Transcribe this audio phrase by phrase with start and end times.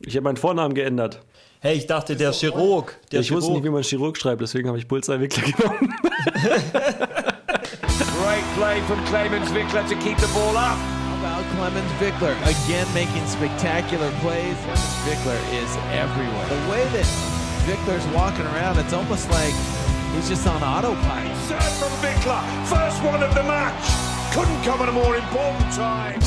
[0.00, 1.20] Ich habe meinen Vornamen geändert.
[1.60, 2.98] Hey, ich dachte, der Chirurg.
[3.10, 5.94] Der ich wusste nicht, wie man Chirurg schreibt, deswegen habe ich Bullseye-Wickler genommen.
[8.26, 10.76] Great play from Clemens Wickler to keep the ball up.
[10.76, 14.56] How about Clemens Wickler again making spectacular plays?
[15.06, 16.46] Wickler is everywhere.
[16.48, 17.06] The way that
[17.66, 19.54] Wickler's walking around, it's almost like
[20.14, 21.36] he's just on autopilot.
[21.48, 23.84] Serve from Wickler, first one of the match.
[24.34, 26.20] Couldn't come at a more important time.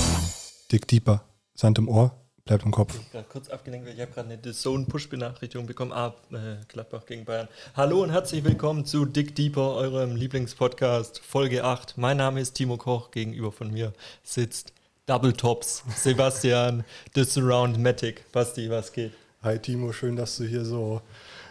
[0.69, 1.21] Dick Deeper,
[1.55, 2.11] Sand im Ohr,
[2.49, 2.99] bleibt im Kopf.
[3.13, 5.91] Ja, kurz abgelenkt, weil ich habe gerade eine Zone-Push-Benachrichtigung bekommen.
[5.91, 7.47] Ah, äh, Gladbach gegen Bayern.
[7.75, 11.99] Hallo und herzlich willkommen zu Dick Deeper, eurem Lieblingspodcast, Folge 8.
[11.99, 13.93] Mein Name ist Timo Koch, gegenüber von mir
[14.23, 14.73] sitzt
[15.05, 16.83] Double Tops, Sebastian,
[17.13, 18.31] The Surround Matic.
[18.31, 19.11] Basti, was geht?
[19.43, 21.03] Hi Timo, schön, dass du hier so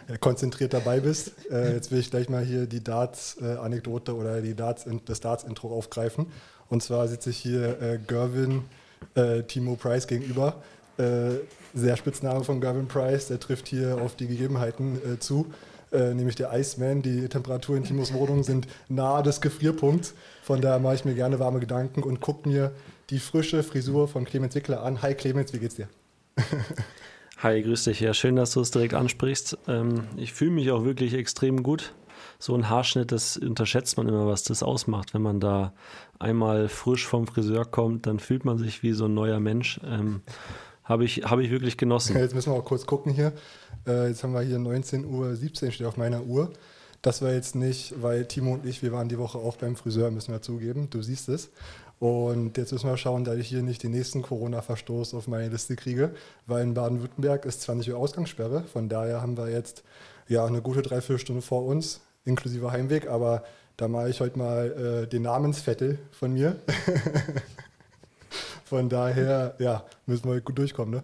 [0.09, 1.31] äh, konzentriert dabei bist.
[1.49, 6.25] Äh, jetzt will ich gleich mal hier die Darts-Anekdote oder die Darts das Darts-Intro aufgreifen.
[6.67, 8.63] Und zwar sitze ich hier äh, Gervin
[9.15, 10.61] äh, Timo Price gegenüber.
[10.99, 11.39] Äh,
[11.73, 15.47] sehr Spitzname von Gervin Price, der trifft hier auf die Gegebenheiten äh, zu.
[15.91, 17.01] Äh, nämlich der Iceman.
[17.01, 20.13] Die Temperaturen in Timos Wohnung sind nahe des Gefrierpunkts.
[20.43, 22.71] Von daher mache ich mir gerne warme Gedanken und gucke mir
[23.09, 25.01] die frische Frisur von Clemens Wickler an.
[25.01, 25.87] Hi Clemens, wie geht's dir?
[27.41, 28.01] Hi, grüß dich.
[28.01, 29.57] Ja, schön, dass du es direkt ansprichst.
[29.67, 31.93] Ähm, ich fühle mich auch wirklich extrem gut.
[32.37, 35.13] So ein Haarschnitt, das unterschätzt man immer, was das ausmacht.
[35.13, 35.73] Wenn man da
[36.19, 39.79] einmal frisch vom Friseur kommt, dann fühlt man sich wie so ein neuer Mensch.
[39.85, 40.21] Ähm,
[40.89, 42.17] Habe ich, hab ich wirklich genossen.
[42.17, 43.31] Jetzt müssen wir auch kurz gucken hier.
[43.87, 46.51] Äh, jetzt haben wir hier 19.17 Uhr steht auf meiner Uhr.
[47.03, 50.09] Das war jetzt nicht, weil Timo und ich, wir waren die Woche auch beim Friseur,
[50.09, 50.89] müssen wir zugeben.
[50.89, 51.51] Du siehst es.
[51.99, 55.75] Und jetzt müssen wir schauen, dass ich hier nicht den nächsten Corona-Verstoß auf meine Liste
[55.75, 56.09] kriege,
[56.47, 58.63] weil in Baden-Württemberg ist 20 Uhr Ausgangssperre.
[58.63, 59.83] Von daher haben wir jetzt
[60.27, 63.07] ja eine gute Dreiviertelstunde vor uns, inklusive Heimweg.
[63.07, 63.43] Aber
[63.77, 66.55] da mache ich heute mal äh, den Namensvettel von mir.
[68.69, 71.03] von daher, ja, müssen wir gut durchkommen, ne?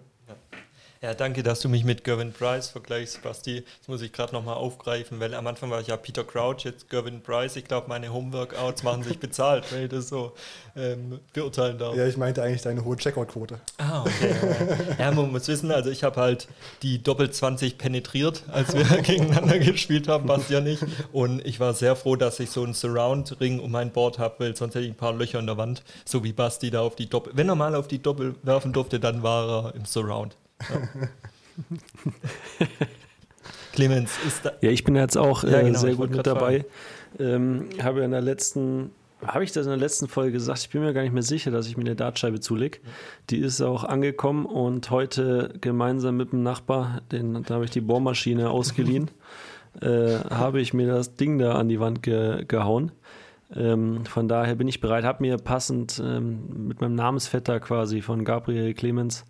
[1.02, 3.64] Ja, danke, dass du mich mit Gervin Price vergleichst, Basti.
[3.80, 6.88] Das muss ich gerade nochmal aufgreifen, weil am Anfang war ich ja Peter Crouch, jetzt
[6.88, 7.56] Gervin Price.
[7.56, 10.32] Ich glaube, meine Homeworkouts machen sich bezahlt, wenn ich das so
[10.74, 11.94] ähm, beurteilen darf.
[11.94, 13.60] Ja, ich meinte eigentlich deine hohe Checkout-Quote.
[13.76, 14.34] Ah, okay.
[14.98, 16.48] ja, man muss wissen, also ich habe halt
[16.82, 20.82] die Doppel 20 penetriert, als wir gegeneinander gespielt haben, Basti ja nicht.
[21.12, 24.56] Und ich war sehr froh, dass ich so einen Surround-Ring um mein Board habe, weil
[24.56, 27.08] sonst hätte ich ein paar Löcher in der Wand, so wie Basti da auf die
[27.08, 27.32] Doppel.
[27.36, 30.36] Wenn er mal auf die Doppel werfen durfte, dann war er im Surround.
[30.60, 30.88] Ja.
[33.72, 34.52] Clemens ist da.
[34.62, 36.64] Ja, ich bin jetzt auch äh, Ja, genau, sehr gut mit dabei.
[37.18, 38.90] Ähm, habe in der letzten,
[39.24, 40.60] habe ich das in der letzten Folge gesagt?
[40.60, 42.78] Ich bin mir gar nicht mehr sicher, dass ich mir eine Dartscheibe zulege.
[43.30, 47.82] Die ist auch angekommen und heute gemeinsam mit dem Nachbar, den, da habe ich die
[47.82, 49.10] Bohrmaschine ausgeliehen,
[49.82, 52.92] äh, habe ich mir das Ding da an die Wand ge gehauen.
[53.54, 58.24] Ähm, von daher bin ich bereit, habe mir passend ähm, mit meinem Namensvetter quasi von
[58.24, 59.24] Gabriel Clemens,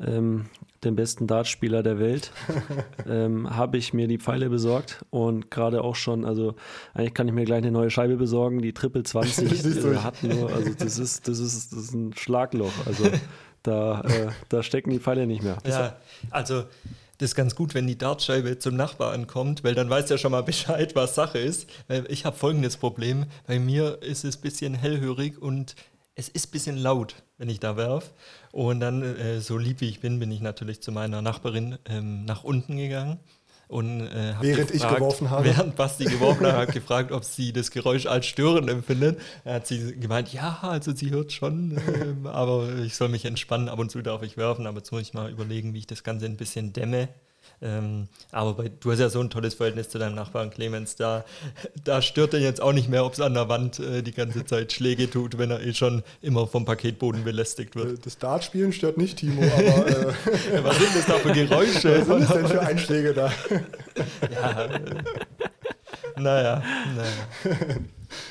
[0.00, 0.46] ähm,
[0.84, 2.30] dem besten Dartspieler der Welt,
[3.08, 6.54] ähm, habe ich mir die Pfeile besorgt und gerade auch schon, also
[6.94, 9.92] eigentlich kann ich mir gleich eine neue Scheibe besorgen, die Triple 20 Siehst du.
[9.92, 13.04] äh, hat nur, also das ist, das ist, das ist ein Schlagloch, also
[13.62, 15.58] da, äh, da stecken die Pfeile nicht mehr.
[15.66, 15.96] Ja,
[16.30, 16.64] also
[17.18, 20.30] das ist ganz gut, wenn die Dartscheibe zum Nachbar ankommt, weil dann weiß der schon
[20.30, 21.68] mal Bescheid, was Sache ist.
[21.88, 23.26] Weil ich habe folgendes Problem.
[23.48, 25.74] Bei mir ist es ein bisschen hellhörig und
[26.18, 28.12] es ist ein bisschen laut, wenn ich da werf.
[28.50, 32.24] Und dann, äh, so lieb wie ich bin, bin ich natürlich zu meiner Nachbarin ähm,
[32.24, 33.20] nach unten gegangen.
[33.68, 35.44] Und, äh, Während ich geworfen habe?
[35.44, 39.20] Während Basti geworfen hat, hat gefragt, ob sie das Geräusch als störend empfindet.
[39.44, 43.68] Er hat sie gemeint, ja, also sie hört schon, ähm, aber ich soll mich entspannen.
[43.68, 46.02] Ab und zu darf ich werfen, aber jetzt muss ich mal überlegen, wie ich das
[46.02, 47.08] Ganze ein bisschen dämme.
[47.60, 50.94] Ähm, aber bei, du hast ja so ein tolles Verhältnis zu deinem Nachbarn Clemens.
[50.96, 51.24] Da,
[51.84, 54.44] da stört er jetzt auch nicht mehr, ob es an der Wand äh, die ganze
[54.44, 58.06] Zeit Schläge tut, wenn er eh schon immer vom Paketboden belästigt wird.
[58.06, 60.14] Das Dartspielen stört nicht Timo, aber äh,
[60.62, 62.00] Was sind das da für Geräusche?
[62.00, 63.32] was sind das denn für Einschläge da?
[64.32, 64.80] ja, äh,
[66.16, 66.62] naja,
[66.96, 67.56] naja.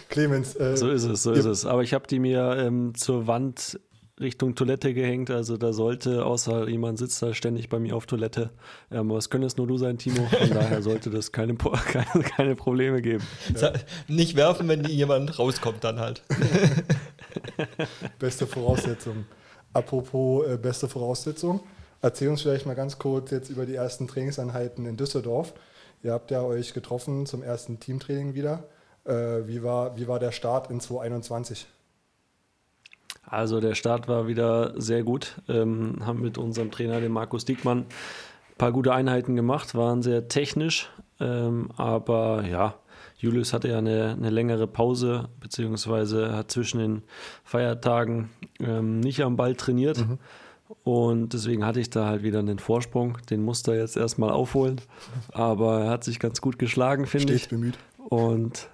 [0.10, 1.66] Clemens, äh, So ist es, so ihr- ist es.
[1.66, 3.80] Aber ich habe die mir ähm, zur Wand
[4.20, 5.30] Richtung Toilette gehängt.
[5.30, 8.50] Also da sollte, außer jemand sitzt da ständig bei mir auf Toilette.
[8.92, 10.26] Ähm, aber es könnte es nur du sein, Timo.
[10.28, 11.56] Von daher sollte das keine,
[11.92, 13.24] keine, keine Probleme geben.
[13.56, 13.74] Sa-
[14.08, 16.24] Nicht werfen, wenn jemand rauskommt dann halt.
[18.20, 19.26] beste Voraussetzung.
[19.74, 21.60] Apropos äh, beste Voraussetzung,
[22.02, 25.54] erzähl uns vielleicht mal ganz kurz jetzt über die ersten Trainingseinheiten in Düsseldorf.
[26.04, 28.64] Ihr habt ja euch getroffen zum ersten Teamtraining wieder.
[29.06, 31.68] Äh, wie, war, wie war der Start in 2021?
[33.30, 35.42] Also der Start war wieder sehr gut.
[35.48, 40.28] Ähm, haben mit unserem Trainer, dem Markus Diekmann, ein paar gute Einheiten gemacht, waren sehr
[40.28, 40.90] technisch.
[41.20, 42.76] Ähm, aber ja,
[43.18, 47.04] Julius hatte ja eine, eine längere Pause, beziehungsweise hat zwischen den
[47.44, 48.30] Feiertagen
[48.60, 50.06] ähm, nicht am Ball trainiert.
[50.84, 53.18] Und deswegen hatte ich da halt wieder einen Vorsprung.
[53.30, 54.82] Den musste er jetzt erstmal aufholen.
[55.32, 57.50] Aber er hat sich ganz gut geschlagen, finde Stets ich.
[57.50, 57.78] bemüht.
[58.10, 58.70] Und,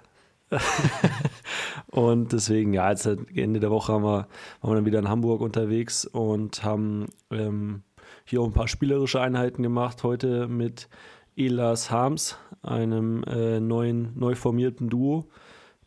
[1.86, 4.28] und deswegen, ja, jetzt Ende der Woche haben wir,
[4.60, 7.82] waren wir dann wieder in Hamburg unterwegs und haben ähm,
[8.24, 10.02] hier auch ein paar spielerische Einheiten gemacht.
[10.02, 10.88] Heute mit
[11.36, 15.28] Elas Harms, einem äh, neuen, neu formierten Duo.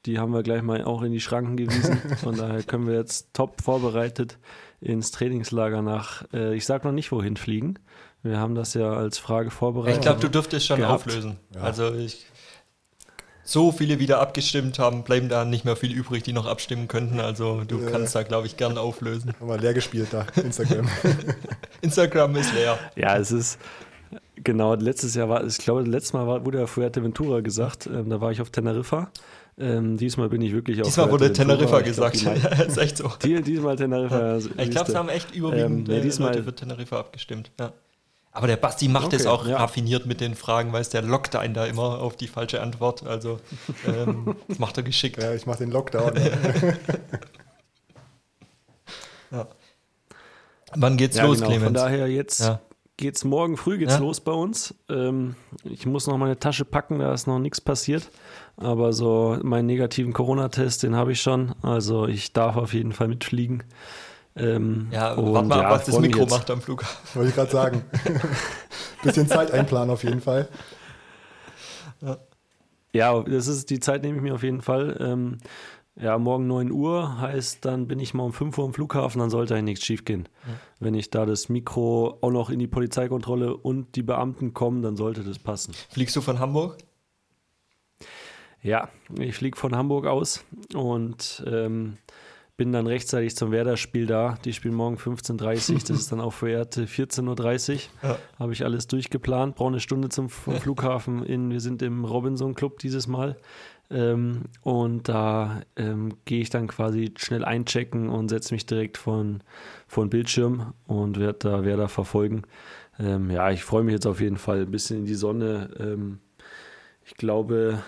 [0.05, 1.97] Die haben wir gleich mal auch in die Schranken gewiesen.
[2.17, 4.37] Von daher können wir jetzt top vorbereitet
[4.79, 7.79] ins Trainingslager nach, äh, ich sag noch nicht wohin fliegen.
[8.23, 9.97] Wir haben das ja als Frage vorbereitet.
[9.97, 11.07] Ich glaube, du dürftest schon gehabt.
[11.07, 11.39] auflösen.
[11.59, 12.25] Also ich,
[13.49, 17.21] so viele wieder abgestimmt haben, bleiben da nicht mehr viel übrig, die noch abstimmen könnten.
[17.21, 19.33] Also du kannst da, glaube ich, gern auflösen.
[19.39, 20.89] Haben wir leer gespielt da, Instagram.
[21.81, 22.77] Instagram ist leer.
[22.97, 23.57] Ja, es ist
[24.43, 28.19] genau, letztes Jahr war, ich glaube, letztes Mal war, wurde ja Fuerteventura gesagt, ähm, da
[28.19, 29.11] war ich auf Teneriffa.
[29.59, 32.21] Ähm, diesmal bin ich wirklich auf Diesmal wurde Teneriffa glaub, gesagt.
[32.21, 33.11] die meisten- ist echt so.
[33.23, 34.37] Die, diesmal Teneriffa.
[34.37, 37.49] ja, Ich glaube, es haben echt überwiegend Ähm, ja, äh, diesmal- Leute für Teneriffa abgestimmt.
[37.59, 37.71] Ja.
[38.37, 39.57] Aber der Basti macht es Okay, auch ja.
[39.57, 43.03] raffiniert mit den Fragen, weil es der lockt einen da immer auf die falsche Antwort.
[43.07, 43.39] Also
[43.87, 45.21] ähm, das macht er geschickt.
[45.21, 46.13] ja, ich mache den Lockdown.
[50.75, 51.47] Wann geht's Ja, los, genau.
[51.49, 51.65] Clemens?
[51.65, 52.59] Von daher jetzt Ja.
[52.97, 53.99] geht's morgen früh geht's Ja.
[53.99, 54.75] los bei uns.
[54.89, 58.09] Ähm, ich muss noch meine Tasche packen, da ist noch nichts passiert.
[58.57, 61.55] Aber so meinen negativen Corona-Test, den habe ich schon.
[61.61, 63.63] Also ich darf auf jeden Fall mitfliegen.
[64.37, 66.31] Ähm, ja, und warte mal, ja, was das Mikro jetzt.
[66.31, 66.97] macht am Flughafen.
[67.15, 67.83] Wollte ich gerade sagen.
[69.03, 70.47] Bisschen Zeit einplanen auf jeden Fall.
[72.93, 74.97] Ja, das ist die Zeit nehme ich mir auf jeden Fall.
[74.99, 75.37] Ähm,
[75.99, 79.31] ja, morgen 9 Uhr heißt, dann bin ich mal um 5 Uhr am Flughafen, dann
[79.31, 80.29] sollte eigentlich nichts schief gehen.
[80.79, 84.95] Wenn ich da das Mikro auch noch in die Polizeikontrolle und die Beamten kommen, dann
[84.95, 85.73] sollte das passen.
[85.89, 86.77] Fliegst du von Hamburg?
[88.61, 90.43] Ja, ich fliege von Hamburg aus
[90.75, 91.97] und ähm,
[92.57, 94.37] bin dann rechtzeitig zum Werder-Spiel da.
[94.43, 97.79] Die spielen morgen 15.30 Uhr, das ist dann auch verehrte 14.30 Uhr.
[98.09, 98.17] Ja.
[98.39, 101.23] Habe ich alles durchgeplant, brauche eine Stunde zum Flughafen.
[101.23, 103.37] In, wir sind im Robinson Club dieses Mal.
[103.89, 109.41] Ähm, und da ähm, gehe ich dann quasi schnell einchecken und setze mich direkt von,
[109.87, 112.41] von Bildschirm und werde da Werder verfolgen.
[112.99, 115.69] Ähm, ja, ich freue mich jetzt auf jeden Fall ein bisschen in die Sonne.
[115.79, 116.19] Ähm,
[117.05, 117.83] ich glaube,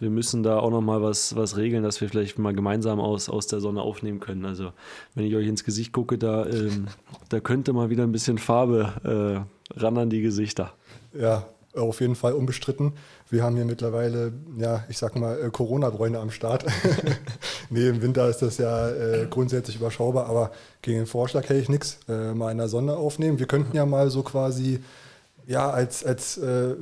[0.00, 3.28] wir müssen da auch noch mal was, was regeln, dass wir vielleicht mal gemeinsam aus,
[3.28, 4.44] aus der Sonne aufnehmen können.
[4.44, 4.72] Also
[5.14, 6.86] wenn ich euch ins Gesicht gucke, da, ähm,
[7.28, 10.72] da könnte mal wieder ein bisschen Farbe äh, ran an die Gesichter.
[11.12, 11.46] Ja,
[11.76, 12.92] auf jeden Fall unbestritten.
[13.30, 16.64] Wir haben hier mittlerweile, ja, ich sag mal, äh, Corona-Bräune am Start.
[17.70, 20.50] nee, im Winter ist das ja äh, grundsätzlich überschaubar, aber
[20.82, 22.00] gegen den Vorschlag hätte ich nichts.
[22.08, 23.38] Äh, mal in der Sonne aufnehmen.
[23.38, 24.80] Wir könnten ja mal so quasi,
[25.46, 26.74] ja, als, als äh,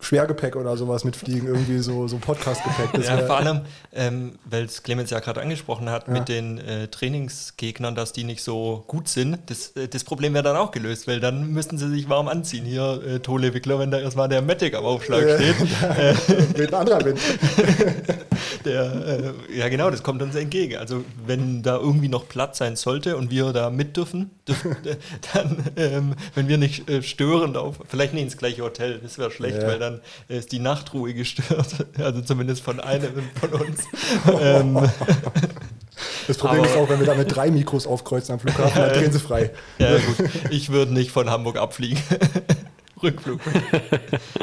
[0.00, 3.04] Schwergepäck oder sowas mitfliegen, irgendwie so, so Podcast-Gepäck.
[3.04, 3.62] Ja, vor allem,
[3.92, 6.12] ähm, weil es Clemens ja gerade angesprochen hat, Ja.
[6.14, 9.38] mit den äh, Trainingsgegnern, dass die nicht so gut sind.
[9.46, 12.64] Das, äh, das Problem wäre dann auch gelöst, weil dann müssten sie sich warm anziehen.
[12.64, 16.56] Hier, äh, Tole Wickler, wenn da erstmal der Matic am Aufschlag Äh, steht.
[16.58, 17.18] Mit ein anderer Wind.
[18.64, 20.76] Der, äh, ja, genau, das kommt uns entgegen.
[20.76, 24.76] Also, wenn da irgendwie noch Platz sein sollte und wir da mit dürfen, dürfen
[25.32, 29.30] dann, ähm, wenn wir nicht äh, störend auf, vielleicht nicht ins gleiche Hotel, das wäre
[29.30, 29.66] schlecht, Ja.
[29.68, 29.87] weil dann
[30.28, 31.86] ist die Nachtruhe gestört.
[31.98, 33.80] Also zumindest von einem von uns.
[34.40, 34.78] ähm,
[36.26, 38.92] Das Problem Aber- ist auch, wenn wir da mit drei Mikros aufkreuzen am Flughafen, dann
[38.92, 39.50] drehen sie frei.
[39.78, 42.00] ja, gut, ich würde nicht von Hamburg abfliegen.
[43.02, 43.40] Rückflug.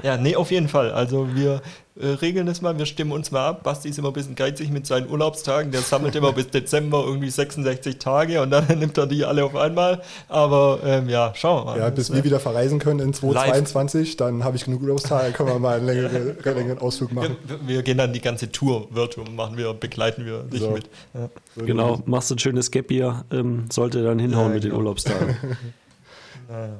[0.03, 0.91] ja, nee, auf jeden Fall.
[0.91, 1.61] Also wir
[1.97, 3.63] äh, regeln das mal, wir stimmen uns mal ab.
[3.63, 5.71] Basti ist immer ein bisschen geizig mit seinen Urlaubstagen.
[5.71, 9.55] Der sammelt immer bis Dezember irgendwie 66 Tage und dann nimmt er die alle auf
[9.55, 10.01] einmal.
[10.27, 11.79] Aber ähm, ja, schauen wir mal.
[11.79, 15.59] Ja, bis wir wieder verreisen können in 2022, dann habe ich genug Urlaubstage, können wir
[15.59, 17.37] mal einen längeren, längeren Ausflug machen.
[17.47, 20.71] wir, wir gehen dann die ganze Tour virtual machen wir, begleiten wir dich So.
[20.71, 20.89] mit.
[21.13, 21.29] Ja.
[21.55, 24.81] Genau, machst ein schönes Gap hier, ähm, sollte dann hinhauen Ja, mit den genau.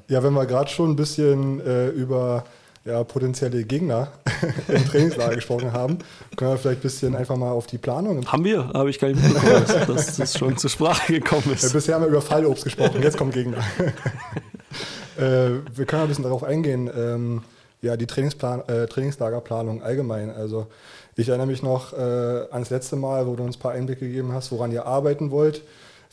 [0.08, 2.44] Ja, wenn wir gerade schon ein bisschen äh, über
[2.86, 4.10] ja, potenzielle Gegner
[4.68, 5.98] im Trainingslager gesprochen haben,
[6.36, 8.26] können wir vielleicht ein bisschen einfach mal auf die Planung.
[8.28, 8.70] Haben wir?
[8.74, 11.74] Habe ich gar nicht mitbekommen, dass, das schon zur Sprache gekommen ist.
[11.74, 13.58] bisher haben wir über Fallobst gesprochen, jetzt kommt Gegner.
[15.18, 17.42] äh, wir können ein bisschen darauf eingehen, ähm,
[17.82, 20.30] ja, die Trainingsplan äh, Trainingslagerplanung allgemein.
[20.30, 20.68] Also
[21.16, 21.96] ich erinnere mich noch äh,
[22.52, 25.64] ans letzte Mal, wo du uns ein paar Einblicke gegeben hast, woran ihr arbeiten wollt.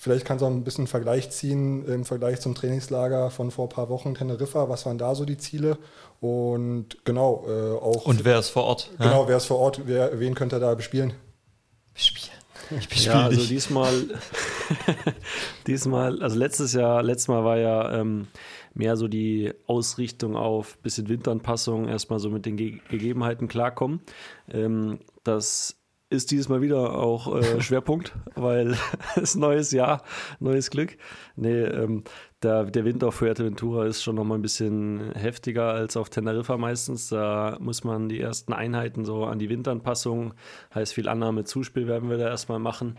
[0.02, 3.66] Vielleicht kannst du auch ein bisschen einen Vergleich ziehen im Vergleich zum Trainingslager von vor
[3.66, 4.68] ein paar Wochen in Teneriffa.
[4.68, 5.78] Was waren da so die Ziele?
[6.18, 8.90] Und genau, äh, auch Und wer ist vor Ort?
[8.98, 11.12] genau, wer ist vor Ort, wer, wen könnt ihr da bespielen?
[11.94, 12.32] Spielen.
[12.80, 13.92] Ich bespiele Ja, also diesmal,
[15.68, 18.26] diesmal, also letztes Jahr, letztes Mal war ja ähm,
[18.74, 24.00] mehr so die Ausrichtung auf bisschen Winteranpassung, erstmal so mit den Ge Gegebenheiten klarkommen.
[24.50, 25.76] Ähm, das
[26.12, 28.76] ist dieses Mal wieder auch äh, Schwerpunkt, weil
[29.16, 30.02] es neues Jahr,
[30.38, 30.96] neues Glück.
[31.36, 32.04] Nee, ähm,
[32.42, 37.08] der, der Wind auf Fuerteventura ist schon nochmal ein bisschen heftiger als auf Teneriffa meistens.
[37.08, 40.34] Da muss man die ersten Einheiten so an die Windanpassung,
[40.74, 42.96] heißt viel Annahme, Zuspiel werden wir da erstmal machen,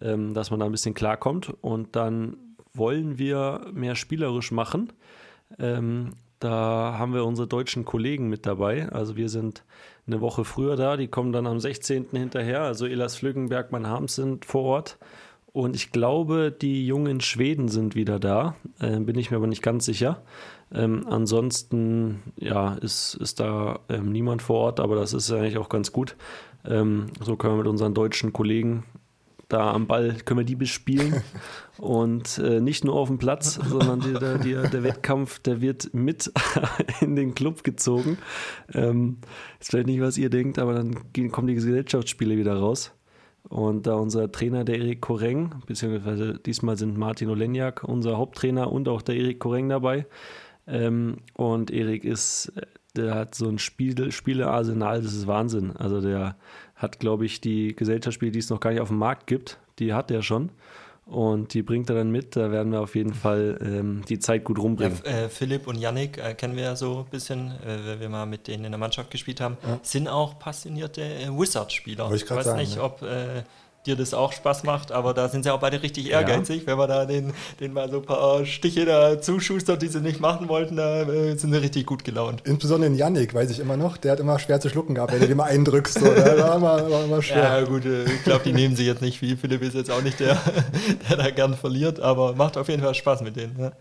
[0.00, 1.52] ähm, dass man da ein bisschen klarkommt.
[1.60, 2.36] Und dann
[2.74, 4.92] wollen wir mehr spielerisch machen.
[5.58, 8.88] Ähm, da haben wir unsere deutschen Kollegen mit dabei.
[8.88, 9.64] Also wir sind
[10.06, 12.06] eine Woche früher da, die kommen dann am 16.
[12.12, 12.62] hinterher.
[12.62, 14.98] Also Elas Flüggenberg, mein Harms sind vor Ort.
[15.52, 18.56] Und ich glaube, die jungen Schweden sind wieder da.
[18.80, 20.22] Äh, bin ich mir aber nicht ganz sicher.
[20.74, 25.68] Ähm, ansonsten, ja, ist, ist da ähm, niemand vor Ort, aber das ist eigentlich auch
[25.68, 26.16] ganz gut.
[26.64, 28.84] Ähm, so können wir mit unseren deutschen Kollegen
[29.52, 31.22] da am Ball, können wir die bespielen.
[31.78, 36.30] Und äh, nicht nur auf dem Platz, sondern der, die, der Wettkampf, der wird mit
[37.00, 38.18] in den Club gezogen.
[38.72, 39.18] Ähm,
[39.58, 42.92] ist vielleicht nicht, was ihr denkt, aber dann gehen, kommen die Gesellschaftsspiele wieder raus.
[43.48, 48.88] Und da unser Trainer, der Erik Koreng, beziehungsweise diesmal sind Martin Olenjak, unser Haupttrainer und
[48.88, 50.06] auch der Erik Koreng dabei.
[50.66, 52.52] Ähm, und Erik ist,
[52.96, 55.72] der hat so ein Spiel, Spielearsenal, das ist Wahnsinn.
[55.72, 56.36] Also der
[56.82, 59.94] hat, glaube ich, die Gesellschaftsspiele, die es noch gar nicht auf dem Markt gibt, die
[59.94, 60.50] hat er schon.
[61.04, 62.36] Und die bringt er dann mit.
[62.36, 64.98] Da werden wir auf jeden Fall ähm, die Zeit gut rumbringen.
[65.04, 68.08] Ja, äh, Philipp und Yannick äh, kennen wir ja so ein bisschen, äh, weil wir
[68.08, 69.80] mal mit denen in der Mannschaft gespielt haben, ja.
[69.82, 72.10] sind auch passionierte äh, Wizard-Spieler.
[72.12, 72.84] Ich, ich weiß sagen, nicht, ja.
[72.84, 73.42] ob äh,
[73.86, 76.62] dir das auch Spaß macht, aber da sind sie auch beide richtig ehrgeizig.
[76.62, 76.66] Ja.
[76.68, 80.20] Wenn man da den, den mal so ein paar Stiche da zuschustert, die sie nicht
[80.20, 82.42] machen wollten, da äh, sind sie richtig gut gelaunt.
[82.44, 85.20] Insbesondere den Yannick, weiß ich immer noch, der hat immer schwer zu schlucken gehabt, wenn
[85.20, 85.98] du den mal eindrückst.
[85.98, 86.06] So.
[86.06, 87.42] Da war immer, war immer schwer.
[87.42, 89.36] Ja gut, äh, ich glaube, die nehmen sie jetzt nicht viel.
[89.36, 90.38] Philipp ist jetzt auch nicht der,
[91.08, 93.56] der da gern verliert, aber macht auf jeden Fall Spaß mit denen.
[93.56, 93.72] Ne?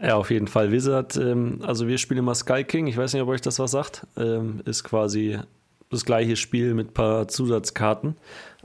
[0.00, 0.70] Ja, auf jeden Fall.
[0.70, 3.70] Wizard, ähm, also wir spielen immer Sky King, ich weiß nicht, ob euch das was
[3.70, 5.38] sagt, ähm, ist quasi
[5.90, 8.16] das gleiche Spiel mit ein paar Zusatzkarten.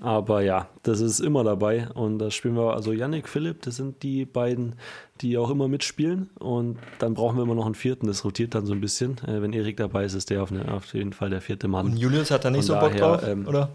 [0.01, 1.87] Aber ja, das ist immer dabei.
[1.93, 4.75] Und da spielen wir, also Yannick, Philipp, das sind die beiden,
[5.21, 6.29] die auch immer mitspielen.
[6.39, 8.07] Und dann brauchen wir immer noch einen vierten.
[8.07, 9.17] Das rotiert dann so ein bisschen.
[9.19, 11.85] Äh, wenn Erik dabei ist, ist der auf, ne, auf, jeden Fall der vierte Mann.
[11.85, 13.69] Und Julius hat da nicht Von so Bock drauf, ähm, oder?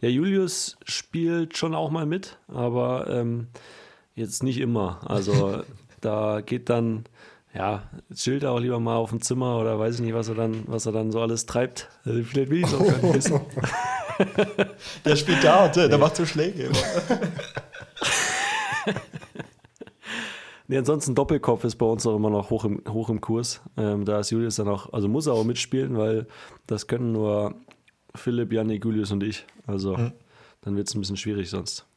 [0.00, 3.48] Ja, Julius spielt schon auch mal mit, aber ähm,
[4.14, 5.00] jetzt nicht immer.
[5.06, 5.62] Also
[6.00, 7.04] da geht dann
[7.54, 7.82] ja,
[8.14, 10.62] chillt er auch lieber mal auf dem Zimmer oder weiß ich nicht, was er dann,
[10.66, 11.88] was er dann so alles treibt.
[12.04, 13.40] Also vielleicht will ich es auch gar nicht wissen.
[15.04, 16.78] der spielt da und der macht so Schläge immer.
[20.68, 23.60] nee, ansonsten Doppelkopf ist bei uns auch immer noch hoch im, hoch im Kurs.
[23.76, 26.28] Ähm, da ist Julius dann auch, also muss er auch mitspielen, weil
[26.68, 27.56] das können nur
[28.14, 29.44] Philipp, Janik, Julius und ich.
[29.66, 30.12] Also mhm.
[30.60, 31.89] dann wird es ein bisschen schwierig sonst.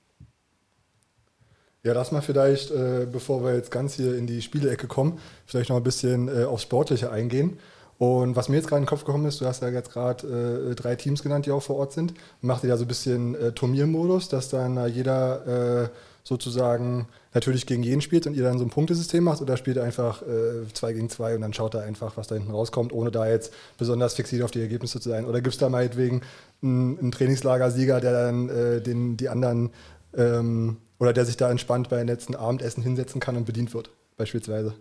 [1.85, 5.69] Ja, lass mal vielleicht, äh, bevor wir jetzt ganz hier in die Spielecke kommen, vielleicht
[5.69, 7.59] noch ein bisschen äh, aufs Sportliche eingehen.
[7.97, 10.71] Und was mir jetzt gerade in den Kopf gekommen ist, du hast ja jetzt gerade
[10.71, 12.13] äh, drei Teams genannt, die auch vor Ort sind.
[12.39, 15.89] Macht ihr da so ein bisschen äh, Turniermodus, dass dann jeder äh,
[16.23, 19.83] sozusagen natürlich gegen jeden spielt und ihr dann so ein Punktesystem macht oder spielt ihr
[19.83, 23.11] einfach äh, zwei gegen zwei und dann schaut er einfach, was da hinten rauskommt, ohne
[23.11, 25.25] da jetzt besonders fixiert auf die Ergebnisse zu sein?
[25.25, 26.21] Oder gibt es da meinetwegen
[26.61, 29.71] einen, einen Trainingslagersieger, der dann äh, den, die anderen
[30.15, 33.89] ähm, oder der sich da entspannt bei einem letzten Abendessen hinsetzen kann und bedient wird,
[34.15, 34.73] beispielsweise.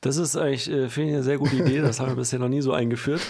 [0.00, 1.80] Das ist eigentlich, äh, finde ich, eine sehr gute Idee.
[1.80, 3.20] Das haben wir bisher noch nie so eingeführt.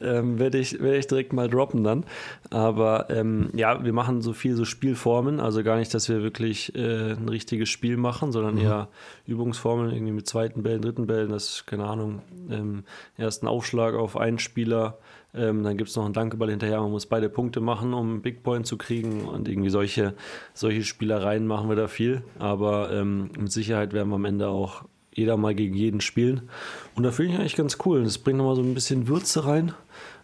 [0.00, 2.04] Ähm, Werde ich, werd ich direkt mal droppen dann.
[2.48, 5.40] Aber ähm, ja, wir machen so viel so Spielformen.
[5.40, 8.60] Also gar nicht, dass wir wirklich äh, ein richtiges Spiel machen, sondern mhm.
[8.60, 8.88] eher
[9.26, 11.30] Übungsformen, irgendwie mit zweiten Bällen, dritten Bällen.
[11.30, 12.84] Das ist, keine Ahnung, ähm,
[13.16, 14.98] ersten Aufschlag auf einen Spieler,
[15.36, 16.80] ähm, dann gibt es noch einen Dankeball hinterher.
[16.80, 19.24] Man muss beide Punkte machen, um Big Point zu kriegen.
[19.26, 20.14] Und irgendwie solche,
[20.52, 22.22] solche Spielereien machen wir da viel.
[22.38, 26.48] Aber ähm, mit Sicherheit werden wir am Ende auch jeder mal gegen jeden spielen.
[26.94, 28.04] Und da finde ich eigentlich ganz cool.
[28.04, 29.74] Das bringt nochmal so ein bisschen Würze rein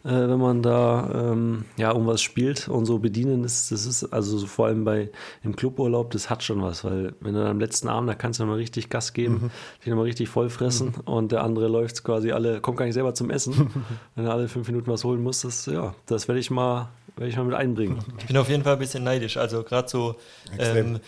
[0.04, 4.38] äh, wenn man da ähm, ja irgendwas spielt und so bedienen ist, das ist also
[4.38, 5.11] so vor allem bei
[5.42, 8.40] im Cluburlaub, das hat schon was, weil wenn du dann am letzten Abend, da kannst
[8.40, 9.50] du mal richtig Gas geben, mhm.
[9.80, 11.12] dich nochmal richtig voll fressen mhm.
[11.12, 13.70] und der andere läuft quasi alle, kommt gar nicht selber zum Essen,
[14.14, 17.28] wenn er alle fünf Minuten was holen muss, das ja, das werde ich mal, werde
[17.28, 17.99] ich mal mit einbringen.
[18.18, 20.16] Ich bin auf jeden Fall ein bisschen neidisch, also gerade so
[20.59, 21.00] ähm,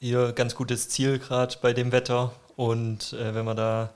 [0.00, 3.90] ihr ganz gutes Ziel gerade bei dem Wetter und äh, wenn man da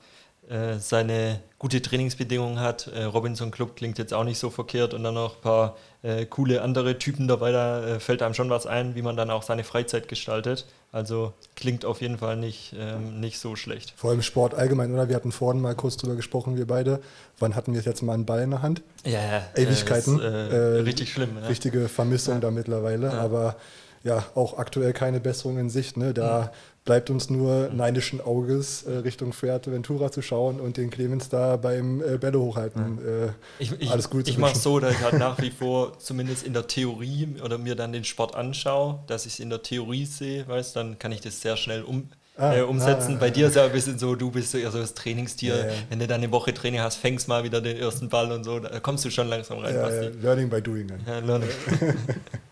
[0.51, 2.87] äh, seine gute Trainingsbedingungen hat.
[2.87, 6.25] Äh, Robinson Club klingt jetzt auch nicht so verkehrt und dann noch ein paar äh,
[6.25, 7.53] coole andere Typen dabei.
[7.53, 10.65] Da fällt einem schon was ein, wie man dann auch seine Freizeit gestaltet.
[10.91, 13.93] Also klingt auf jeden Fall nicht, ähm, nicht so schlecht.
[13.95, 15.07] Vor allem Sport allgemein, oder?
[15.07, 17.01] Wir hatten vorhin mal kurz drüber gesprochen, wir beide.
[17.39, 18.81] Wann hatten wir jetzt mal einen Ball in der Hand?
[19.05, 20.19] Ja, Ewigkeiten.
[20.19, 21.35] Ist, richtig schlimm.
[21.35, 21.47] Ne?
[21.47, 22.39] Richtige Vermissung ja.
[22.41, 23.07] da mittlerweile.
[23.07, 23.21] Ja.
[23.21, 23.55] Aber
[24.03, 25.97] ja auch aktuell keine Besserung in Sicht.
[25.97, 26.13] Ne?
[26.13, 26.51] Da
[26.91, 32.01] bleibt uns nur neidischen Auges äh, Richtung Fuerteventura zu schauen und den Clemens da beim
[32.01, 32.97] äh, Bälle hochhalten.
[32.97, 33.29] Äh,
[33.59, 34.61] Ich, ich, alles gut ich mache wünschen.
[34.61, 38.03] so, dass ich halt nach wie vor zumindest in der Theorie oder mir dann den
[38.03, 41.55] Sport anschaue, dass ich es in der Theorie sehe, weißt dann kann ich das sehr
[41.55, 43.15] schnell um, Ah, äh, umsetzen.
[43.15, 45.55] ah, Bei dir ist ja ein bisschen so, du bist so eher so das Trainingstier.
[45.57, 45.65] Ja.
[45.89, 48.59] Wenn du dann eine Woche Training hast, fängst mal wieder den ersten Ball und so,
[48.59, 49.75] da kommst du schon langsam rein.
[49.75, 50.05] Basti.
[50.05, 50.87] ja, Learning by doing.
[50.89, 51.01] Dann.
[51.07, 51.49] Ja, Learning.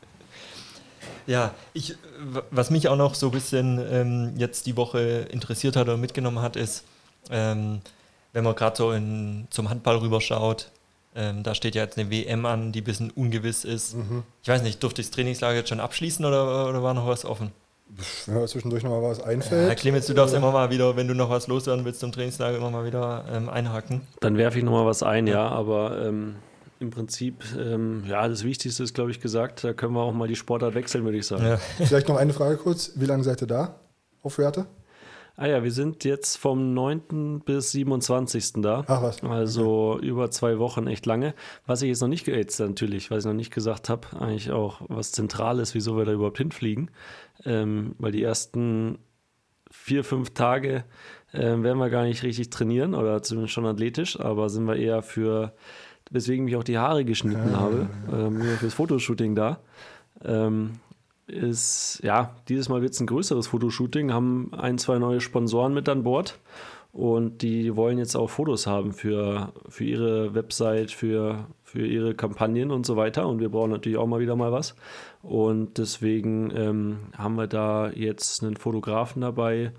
[1.30, 5.76] ja, ich, w- was mich auch noch so ein bisschen ähm, jetzt die Woche interessiert
[5.76, 6.84] hat oder mitgenommen hat, ist,
[7.32, 7.82] ähm,
[8.34, 10.70] wenn man gerade so in, zum Handball rüberschaut,
[11.16, 13.96] ähm, da steht ja jetzt eine WM an, die ein bisschen ungewiss ist.
[14.44, 17.26] Ich weiß nicht, durfte ich das Trainingslager jetzt schon abschließen oder, oder war noch was
[17.26, 17.52] offen?
[18.28, 19.80] Wenn mir zwischendurch noch mal was Ja, einfällt.
[19.80, 22.70] Clemens, du darfst immer mal wieder, wenn du noch was loswerden willst zum Trainingslager, immer
[22.70, 24.02] mal wieder ähm, einhaken.
[24.20, 26.36] Dann werfe ich nochmal was ein, ja, aber ähm,
[26.80, 30.28] im Prinzip, ähm, ja, das Wichtigste ist, glaube ich, gesagt, da können wir auch mal
[30.28, 31.44] die Sportart wechseln, würde ich sagen.
[31.44, 31.58] Ja.
[31.78, 32.94] Vielleicht noch eine Frage kurz.
[32.96, 33.80] Wie lange seid ihr da
[34.22, 34.66] auf Fuerte?
[35.36, 37.42] Ah ja, wir sind jetzt vom 9.
[37.46, 38.56] bis 27.
[38.58, 38.84] da.
[38.88, 39.24] Ach was.
[39.24, 41.34] Also über zwei Wochen echt lange.
[41.66, 44.82] Was ich jetzt noch nicht, jetzt natürlich, was ich noch nicht gesagt habe, eigentlich auch
[44.90, 46.92] was zentral ist, wieso wir da überhaupt hinfliegen.
[47.46, 49.00] Ähm, weil die ersten
[49.72, 50.84] vier, fünf Tage
[51.32, 55.02] äh, werden wir gar nicht richtig trainieren oder zumindest schon athletisch, aber sind wir eher
[55.02, 55.54] für,
[56.10, 59.60] weswegen ich mich auch die Haare geschnitten habe, ähm, fürs Fotoshooting da.
[60.24, 60.80] Ähm,
[61.28, 65.88] ist, ja, dieses Mal wird es ein größeres Fotoshooting, haben ein, zwei neue Sponsoren mit
[65.88, 66.40] an Bord
[66.92, 72.72] und die wollen jetzt auch Fotos haben für, für ihre Website, für, für ihre Kampagnen
[72.72, 74.76] und so weiter und wir brauchen natürlich auch mal wieder mal was
[75.22, 79.72] und deswegen ähm, haben wir da jetzt einen Fotografen dabei,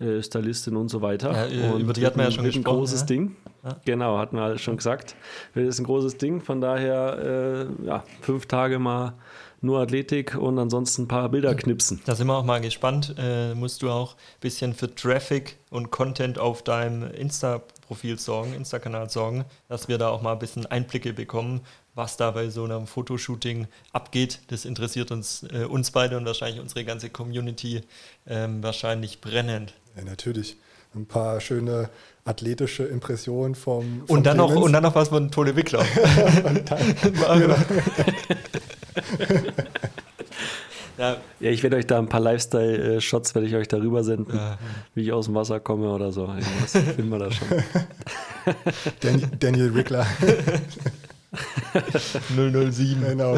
[0.00, 1.32] äh, Stylistin und so weiter.
[1.32, 3.06] Ja, äh, und über die hatten wir ja schon wird ein gesprochen, großes ja.
[3.06, 3.36] Ding.
[3.66, 3.76] Ja.
[3.84, 5.16] Genau, hatten wir alles schon gesagt.
[5.54, 9.14] Das ist ein großes Ding, von daher äh, ja, fünf Tage mal
[9.60, 12.00] nur Athletik und ansonsten ein paar Bilder knipsen.
[12.04, 13.16] Da sind wir auch mal gespannt.
[13.18, 19.10] Äh, musst du auch ein bisschen für Traffic und Content auf deinem Insta-Profil sorgen, Insta-Kanal
[19.10, 21.62] sorgen, dass wir da auch mal ein bisschen Einblicke bekommen,
[21.96, 24.40] was da bei so einem Fotoshooting abgeht.
[24.48, 27.80] Das interessiert uns, äh, uns beide und wahrscheinlich unsere ganze Community
[28.28, 29.74] ähm, wahrscheinlich brennend.
[29.96, 30.56] Ja, natürlich.
[30.94, 31.90] Ein paar schöne
[32.26, 34.66] athletische Impressionen vom, vom Und dann, noch, Clemens.
[34.66, 35.84] und dann noch was von Tole Wickler.
[40.98, 44.58] ja, Ja, ich werde euch da ein paar Lifestyle-Shots, werde ich euch darüber senden, Ja.
[44.94, 46.22] wie ich aus dem Wasser komme oder so.
[46.22, 47.48] Irgendwas finden wir da schon.
[49.00, 50.06] Dan Daniel Rickler.
[52.34, 53.04] 007.
[53.06, 53.36] genau.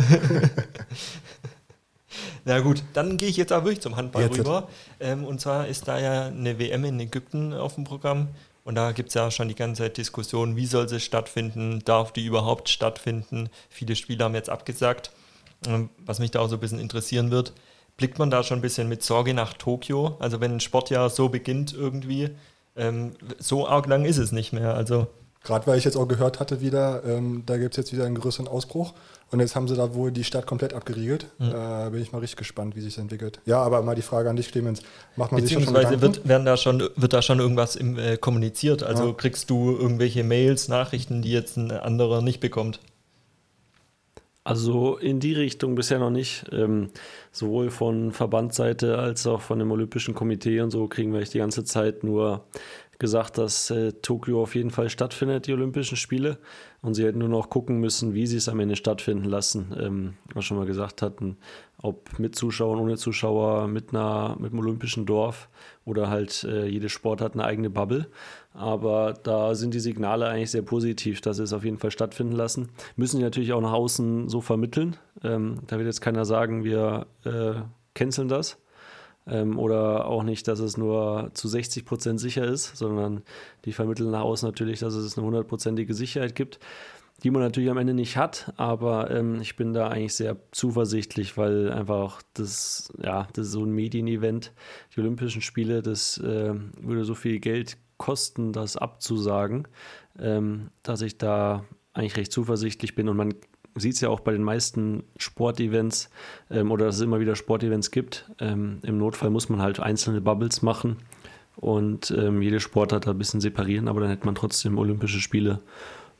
[2.45, 4.39] Na gut, dann gehe ich jetzt aber wirklich zum Handball Jetzt.
[4.39, 4.69] rüber.
[5.01, 8.29] Ähm, und zwar ist da ja eine WM in Ägypten auf dem Programm.
[8.69, 12.13] Und da gibt es ja schon die ganze Zeit Diskussionen, wie soll sie stattfinden, darf
[12.13, 13.49] die überhaupt stattfinden.
[13.71, 15.11] Viele Spiele haben jetzt abgesagt.
[15.67, 17.55] Ähm, was mich da auch so ein bisschen interessieren wird,
[17.97, 20.19] blickt man da schon ein bisschen mit Sorge nach Tokio?
[20.19, 22.29] Also wenn ein Sportjahr so beginnt irgendwie,
[22.77, 24.75] ähm, so arg lang ist es nicht mehr.
[24.75, 25.07] Also
[25.49, 28.17] Gerade weil ich jetzt auch gehört hatte wieder, ähm, da gibt es jetzt wieder einen
[28.17, 28.93] größeren Ausbruch.
[29.31, 31.25] Und jetzt haben sie da wohl die Stadt komplett abgeriegelt.
[31.41, 33.41] Äh, bin ich mal richtig gespannt, wie sich das entwickelt.
[33.47, 34.83] Ja, aber mal die Frage an dich, Clemens.
[35.17, 36.03] Macht man sich schon Gedanken?
[36.03, 38.83] wird, werden da schon, wird da schon irgendwas im, äh, kommuniziert?
[38.83, 39.13] Also Ja.
[39.15, 42.81] kriegst du irgendwelche Mails, Nachrichten, die jetzt ein anderer nicht bekommt?
[44.45, 46.45] Also in die Richtung bisher noch nicht.
[46.53, 46.91] Ähm,
[47.33, 51.39] sowohl von Verbandsseite als auch von dem Olympischen Komitee und so kriegen wir echt die
[51.39, 52.45] ganze Zeit nur
[52.99, 56.39] gesagt, dass äh, Tokio auf jeden Fall stattfindet, die Olympischen Spiele.
[56.83, 59.75] Und sie hätten nur noch gucken müssen, wie sie es am Ende stattfinden lassen.
[59.81, 61.37] Ähm, was schon mal gesagt hatten,
[61.81, 65.49] ob mit Zuschauern, ohne Zuschauer, mit, einer, mit einem olympischen Dorf
[65.85, 68.09] oder halt äh, jede Sport hat eine eigene Bubble.
[68.53, 72.35] Aber da sind die Signale eigentlich sehr positiv, dass sie es auf jeden Fall stattfinden
[72.35, 72.71] lassen.
[72.97, 74.97] Müssen die natürlich auch nach außen so vermitteln.
[75.23, 77.55] Ähm, da wird jetzt keiner sagen, wir äh,
[77.95, 78.59] canceln das.
[79.29, 83.23] Ähm, oder auch nicht, dass es nur zu 60 Prozent sicher ist, sondern
[83.65, 86.59] die vermitteln nach außen natürlich, dass es eine hundertprozentige Sicherheit gibt,
[87.23, 88.53] die man natürlich am Ende nicht hat.
[88.57, 93.65] Aber ähm, ich bin da eigentlich sehr zuversichtlich, weil einfach das, ja, das ist so
[93.65, 94.53] ein Medienevent,
[94.95, 99.67] die Olympischen Spiele, das äh, würde so viel Geld kosten, das abzusagen,
[100.19, 103.35] ähm, dass ich da eigentlich recht zuversichtlich bin und man
[103.81, 106.11] sieht es ja auch bei den meisten Sportevents
[106.51, 108.31] ähm, oder dass es immer wieder Sportevents gibt.
[108.41, 110.97] Ähm, Im Notfall muss man halt einzelne Bubbles machen
[111.57, 115.61] und ähm, jede Sportart da ein bisschen separieren, aber dann hätte man trotzdem Olympische Spiele.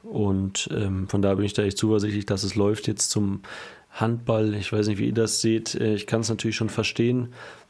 [0.03, 3.43] Und ähm, von daher bin ich da echt zuversichtlich, dass es läuft jetzt zum
[3.91, 4.55] Handball.
[4.55, 5.75] Ich weiß nicht, wie ihr das seht.
[5.75, 7.29] Äh, Ich kann es natürlich schon verstehen.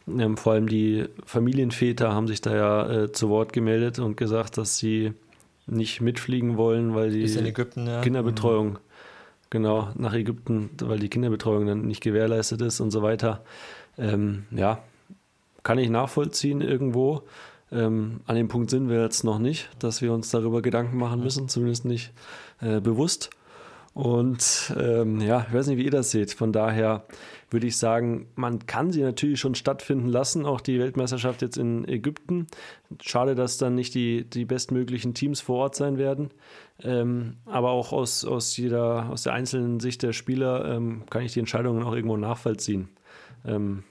[0.08, 4.56] Ähm, vor allem die Familienväter haben sich da ja äh, zu Wort gemeldet und gesagt,
[4.56, 5.12] dass sie
[5.66, 8.00] nicht mitfliegen wollen, weil die Ägypten, ja.
[8.00, 8.78] Kinderbetreuung,
[9.50, 13.44] genau, nach Ägypten, weil die Kinderbetreuung dann nicht gewährleistet ist und so weiter.
[13.96, 14.82] Ähm, ja,
[15.62, 17.22] kann ich nachvollziehen irgendwo.
[17.70, 21.20] Ähm, an dem Punkt sind wir jetzt noch nicht, dass wir uns darüber Gedanken machen
[21.20, 22.12] müssen, zumindest nicht
[22.60, 23.30] äh, bewusst.
[23.98, 26.32] Und ähm, ja, ich weiß nicht, wie ihr das seht.
[26.32, 27.04] Von daher
[27.50, 31.84] würde ich sagen, man kann sie natürlich schon stattfinden lassen, auch die Weltmeisterschaft jetzt in
[31.88, 32.46] Ägypten.
[33.02, 36.30] Schade, dass dann nicht die, die bestmöglichen Teams vor Ort sein werden.
[36.80, 41.32] Ähm, aber auch aus, aus, jeder, aus der einzelnen Sicht der Spieler ähm, kann ich
[41.32, 42.90] die Entscheidungen auch irgendwo nachvollziehen.
[43.44, 43.82] Ähm,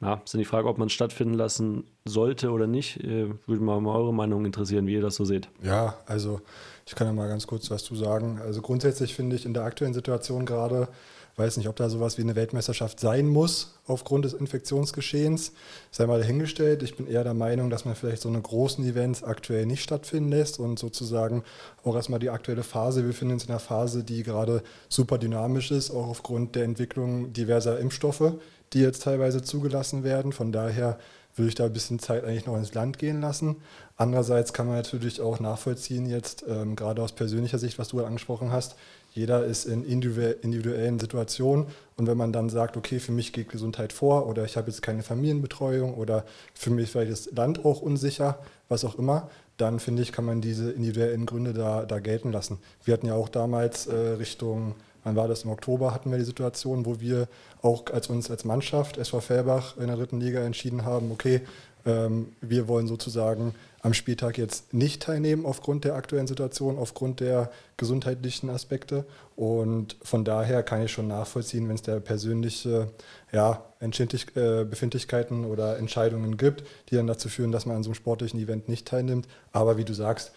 [0.00, 3.02] ja, ist dann die Frage, ob man es stattfinden lassen sollte oder nicht.
[3.02, 5.48] Äh, würde mal eure Meinung interessieren, wie ihr das so seht.
[5.62, 6.40] Ja, also
[6.86, 8.38] ich kann ja mal ganz kurz was zu sagen.
[8.42, 10.88] Also grundsätzlich finde ich in der aktuellen Situation gerade,
[11.36, 15.52] weiß nicht, ob da sowas wie eine Weltmeisterschaft sein muss aufgrund des Infektionsgeschehens.
[15.90, 16.82] Sei mal dahingestellt.
[16.82, 20.30] Ich bin eher der Meinung, dass man vielleicht so eine großen Events aktuell nicht stattfinden
[20.30, 21.42] lässt und sozusagen
[21.84, 23.00] auch erstmal die aktuelle Phase.
[23.00, 27.32] Wir befinden uns in einer Phase, die gerade super dynamisch ist, auch aufgrund der Entwicklung
[27.32, 28.34] diverser Impfstoffe
[28.72, 30.32] die jetzt teilweise zugelassen werden.
[30.32, 30.98] Von daher
[31.36, 33.56] würde ich da ein bisschen Zeit eigentlich noch ins Land gehen lassen.
[33.96, 38.52] Andererseits kann man natürlich auch nachvollziehen, jetzt ähm, gerade aus persönlicher Sicht, was du angesprochen
[38.52, 38.76] hast,
[39.16, 43.94] jeder ist in individuellen Situationen und wenn man dann sagt, okay, für mich geht Gesundheit
[43.94, 48.38] vor oder ich habe jetzt keine Familienbetreuung oder für mich vielleicht das Land auch unsicher,
[48.68, 52.58] was auch immer, dann finde ich, kann man diese individuellen Gründe da, da gelten lassen.
[52.84, 54.74] Wir hatten ja auch damals äh, Richtung
[55.06, 55.44] Wann war das?
[55.44, 57.28] Im Oktober hatten wir die Situation, wo wir
[57.62, 61.42] auch als uns als Mannschaft SV Fellbach in der dritten Liga entschieden haben, okay,
[61.86, 67.52] ähm, wir wollen sozusagen am Spieltag jetzt nicht teilnehmen aufgrund der aktuellen Situation, aufgrund der
[67.76, 69.04] gesundheitlichen Aspekte.
[69.36, 72.88] Und von daher kann ich schon nachvollziehen, wenn es da persönliche
[73.30, 77.94] ja, äh, Befindlichkeiten oder Entscheidungen gibt, die dann dazu führen, dass man an so einem
[77.94, 79.28] sportlichen Event nicht teilnimmt.
[79.52, 80.32] Aber wie du sagst,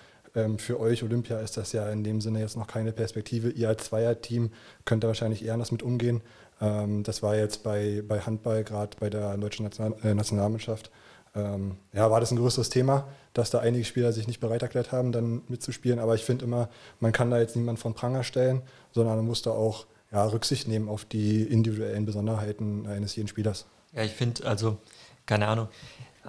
[0.58, 3.50] für euch Olympia ist das ja in dem Sinne jetzt noch keine Perspektive.
[3.50, 4.52] Ihr als Zweierteam
[4.86, 6.22] könnt da wahrscheinlich eher anders mit umgehen.
[6.62, 10.92] Ähm, das war jetzt bei, bei Handball, gerade bei der deutschen National äh, Nationalmannschaft,
[11.36, 14.92] ähm, ja, war das ein größeres Thema, dass da einige Spieler sich nicht bereit erklärt
[14.92, 16.00] haben, dann mitzuspielen.
[16.00, 18.62] Aber ich finde immer, man kann da jetzt niemand von Pranger stellen,
[18.92, 23.66] sondern man muss da auch ja, Rücksicht nehmen auf die individuellen Besonderheiten eines jeden Spielers.
[23.94, 24.78] Ja, ich finde, also,
[25.26, 25.68] keine Ahnung,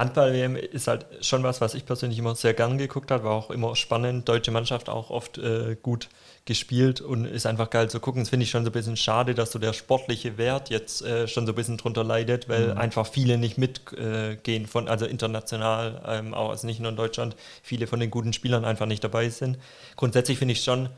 [0.00, 3.50] Handball-WM ist halt schon was, was ich persönlich immer sehr gern geguckt habe, war auch
[3.50, 6.08] immer spannend, deutsche Mannschaft auch oft äh, gut
[6.46, 8.22] gespielt und ist einfach geil zu gucken.
[8.22, 11.28] Das finde ich schon so ein bisschen schade, dass so der sportliche Wert jetzt äh,
[11.28, 12.78] schon so ein bisschen drunter leidet, weil mhm.
[12.78, 17.36] einfach viele nicht mitgehen äh, von, also international, ähm, auch also nicht nur in Deutschland,
[17.62, 19.58] viele von den guten Spielern einfach nicht dabei sind.
[19.96, 20.88] Grundsätzlich finde ich schon,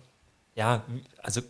[0.54, 0.84] ja,
[1.22, 1.42] also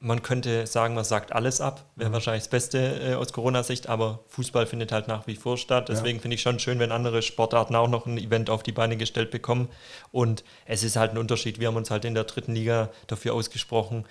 [0.00, 2.14] man könnte sagen, man sagt alles ab, wäre mhm.
[2.14, 5.88] wahrscheinlich das Beste äh, aus Corona-Sicht, aber Fußball findet halt nach wie vor statt.
[5.88, 6.22] Deswegen ja.
[6.22, 9.30] finde ich schon schön, wenn andere Sportarten auch noch ein Event auf die Beine gestellt
[9.30, 9.68] bekommen.
[10.12, 11.58] Und es ist halt ein Unterschied.
[11.58, 14.04] Wir haben uns halt in der dritten Liga dafür ausgesprochen,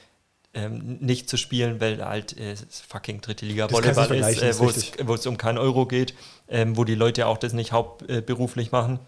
[0.54, 2.56] ähm, nicht zu spielen, weil halt äh,
[2.90, 6.16] fucking dritte Liga Volleyball ist, äh, wo es um keinen Euro geht,
[6.50, 9.00] ähm, wo die Leute auch das nicht hauptberuflich machen.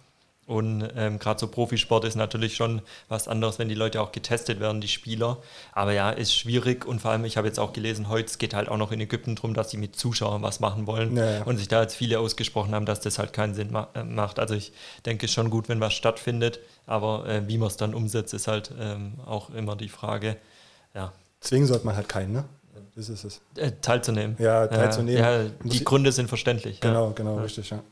[0.50, 4.60] Und ähm, gerade so Profisport ist natürlich schon was anderes, wenn die Leute auch getestet
[4.60, 5.38] werden, die Spieler.
[5.74, 8.68] Aber ja, ist schwierig und vor allem, ich habe jetzt auch gelesen, heute geht halt
[8.68, 11.44] auch noch in Ägypten darum, dass sie mit Zuschauern was machen wollen naja.
[11.44, 14.40] und sich da jetzt viele ausgesprochen haben, dass das halt keinen Sinn ma äh, macht.
[14.40, 14.72] Also ich
[15.06, 18.34] denke, es ist schon gut, wenn was stattfindet, aber äh, wie man es dann umsetzt,
[18.34, 20.36] ist halt ähm, auch immer die Frage.
[20.96, 21.14] Ja.
[21.42, 22.46] Zwingen sollte man halt keinen, ne?
[22.96, 23.42] Das ist es.
[23.56, 24.36] Äh, teilzunehmen.
[24.40, 25.22] Ja, teilzunehmen.
[25.22, 26.80] Ja, die Gründe sind verständlich.
[26.80, 27.14] Genau, ja.
[27.14, 27.84] genau, richtig, ja.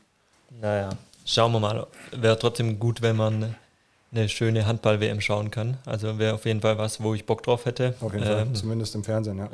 [0.60, 0.90] Naja
[1.28, 1.86] schauen wir mal.
[2.12, 3.54] Wäre trotzdem gut, wenn man
[4.10, 5.76] eine schöne Handball-WM schauen kann.
[5.84, 7.94] Also wäre auf jeden Fall was, wo ich Bock drauf hätte.
[8.00, 9.48] Auf jeden ähm, Fall, zumindest im Fernsehen, ja.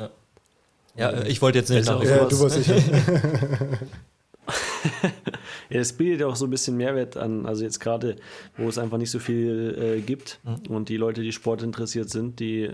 [0.97, 2.77] Ja, ja ich wollte jetzt nicht nach ja, du warst sicher.
[5.71, 7.47] ja, es bietet ja auch so ein bisschen Mehrwert an.
[7.47, 8.15] Also jetzt gerade,
[8.57, 10.73] wo es einfach nicht so viel äh, gibt mhm.
[10.73, 12.71] und die Leute, die Sport interessiert sind, die,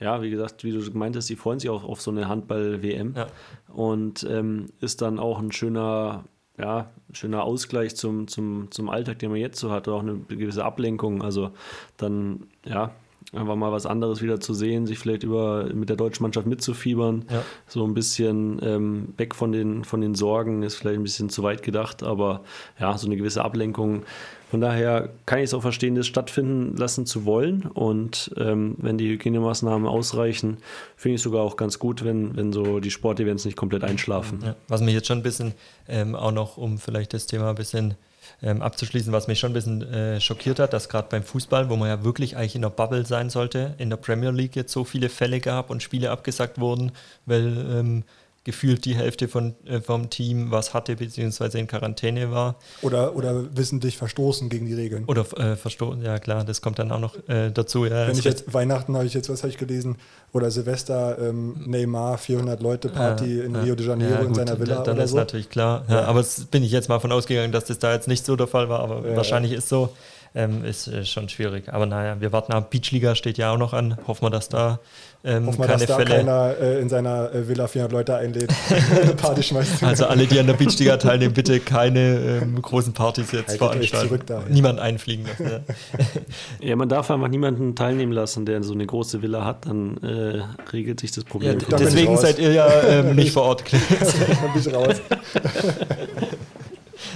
[0.00, 3.14] ja, wie gesagt, wie du gemeint hast, die freuen sich auch auf so eine Handball-WM.
[3.16, 3.28] Ja.
[3.72, 6.24] Und ähm, ist dann auch ein schöner
[6.60, 10.64] ja, schöner Ausgleich zum, zum, zum Alltag, den man jetzt so hat, auch eine gewisse
[10.64, 11.22] Ablenkung.
[11.22, 11.50] Also
[11.96, 12.92] dann, ja,
[13.32, 17.24] einfach mal was anderes wieder zu sehen, sich vielleicht über mit der deutschen Mannschaft mitzufiebern,
[17.30, 17.42] ja.
[17.66, 21.42] so ein bisschen ähm, weg von den, von den Sorgen, ist vielleicht ein bisschen zu
[21.42, 22.42] weit gedacht, aber
[22.78, 24.02] ja, so eine gewisse Ablenkung
[24.50, 27.62] von daher kann ich es auch verstehen, das stattfinden lassen zu wollen.
[27.62, 30.56] Und ähm, wenn die Hygienemaßnahmen ausreichen,
[30.96, 34.40] finde ich es sogar auch ganz gut, wenn, wenn so die Sportevents nicht komplett einschlafen.
[34.44, 35.52] Ja, was mich jetzt schon ein bisschen
[35.88, 37.94] ähm, auch noch, um vielleicht das Thema ein bisschen
[38.42, 41.76] ähm, abzuschließen, was mich schon ein bisschen äh, schockiert hat, dass gerade beim Fußball, wo
[41.76, 44.82] man ja wirklich eigentlich in der Bubble sein sollte, in der Premier League jetzt so
[44.82, 46.90] viele Fälle gab und Spiele abgesagt wurden,
[47.24, 48.02] weil ähm,
[48.42, 52.56] gefühlt die Hälfte von, äh, vom Team was hatte, beziehungsweise in Quarantäne war.
[52.80, 55.04] Oder, oder wissentlich verstoßen gegen die Regeln.
[55.06, 57.84] Oder äh, verstoßen, ja klar, das kommt dann auch noch äh, dazu.
[57.84, 59.96] Ja, Wenn ich jetzt Weihnachten habe ich jetzt, was habe ich gelesen?
[60.32, 63.56] Oder Silvester, ähm, Neymar, 400 Leute Party Ja, in.
[63.56, 65.16] Rio de Janeiro Ja, in gut, seiner Villa da- Dann oder ist so.
[65.18, 65.84] natürlich klar.
[65.88, 68.36] Ja, aber es bin ich jetzt mal von ausgegangen, dass das da jetzt nicht so
[68.36, 69.90] der Fall war, aber wahrscheinlich ist so.
[70.32, 71.72] Ähm, ist äh, schon schwierig.
[71.72, 72.70] Aber naja, wir warten ab.
[72.70, 73.98] Beachliga steht ja auch noch an.
[74.06, 74.78] Hoffen wir, dass da
[75.24, 76.16] ähm, Hoffen wir, keine dass da Fälle.
[76.16, 79.82] keiner äh, in seiner äh, Villa 400 Leute einlädt, eine Party schmeißt.
[79.82, 84.20] Also alle, die an der Beachliga teilnehmen, bitte keine ähm, großen Partys jetzt Haltet veranstalten.
[84.26, 84.44] da, ja.
[84.48, 85.64] Niemand einfliegen lassen.
[86.60, 86.68] Ja.
[86.68, 90.42] Ja, man darf einfach niemanden teilnehmen lassen, der so eine große Villa hat, dann äh,
[90.72, 91.58] regelt sich das Ja, Problem.
[91.58, 93.64] Da ich deswegen seid ihr ja ähm, nicht vor Ort.
[93.72, 95.00] Dann bin ich raus.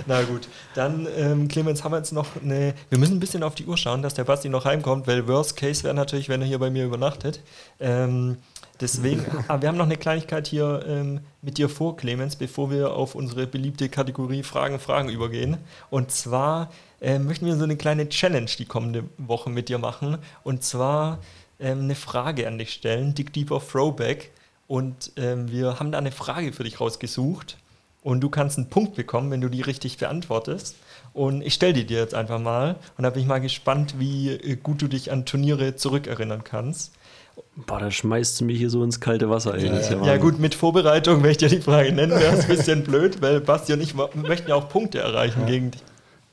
[0.07, 2.75] Na gut, dann ähm, Clemens, haben wir jetzt noch eine.
[2.91, 5.57] Wir müssen ein bisschen auf die Uhr schauen, dass der Basti noch heimkommt, weil Worst
[5.57, 7.41] Case wäre natürlich, wenn er hier bei mir übernachtet.
[7.81, 8.39] Ähm,
[8.81, 12.95] deswegen, aber wir haben noch eine Kleinigkeit hier ähm, mit dir vor, Clemens, bevor wir
[12.95, 15.59] auf unsere beliebte Kategorie Fragen, Fragen übergehen.
[15.91, 20.19] Und zwar ähm, möchten wir so eine kleine Challenge die kommende Woche mit dir machen.
[20.43, 21.19] Und zwar
[21.61, 24.31] ähm, eine Frage an dich stellen, Dick Deeper Throwback.
[24.67, 27.59] Und ähm, wir haben da eine Frage für dich rausgesucht.
[28.05, 30.77] Und du kannst einen Punkt bekommen, wenn du die richtig beantwortest.
[31.15, 32.77] Und ich stelle die dir jetzt einfach mal.
[32.97, 36.93] Und da bin ich mal gespannt, wie äh, gut du dich an Turniere zurückerinnern kannst.
[37.57, 39.55] Boah, da schmeißt du mich hier so ins kalte Wasser.
[39.55, 39.67] Ey.
[39.67, 40.21] Ja, Wahnsinn.
[40.21, 43.41] gut, mit Vorbereitung, wenn ich dir die Frage nennen, wäre es ein bisschen blöd, weil
[43.41, 45.83] Basti und ich möchten ja auch Punkte erreichen gegen dich.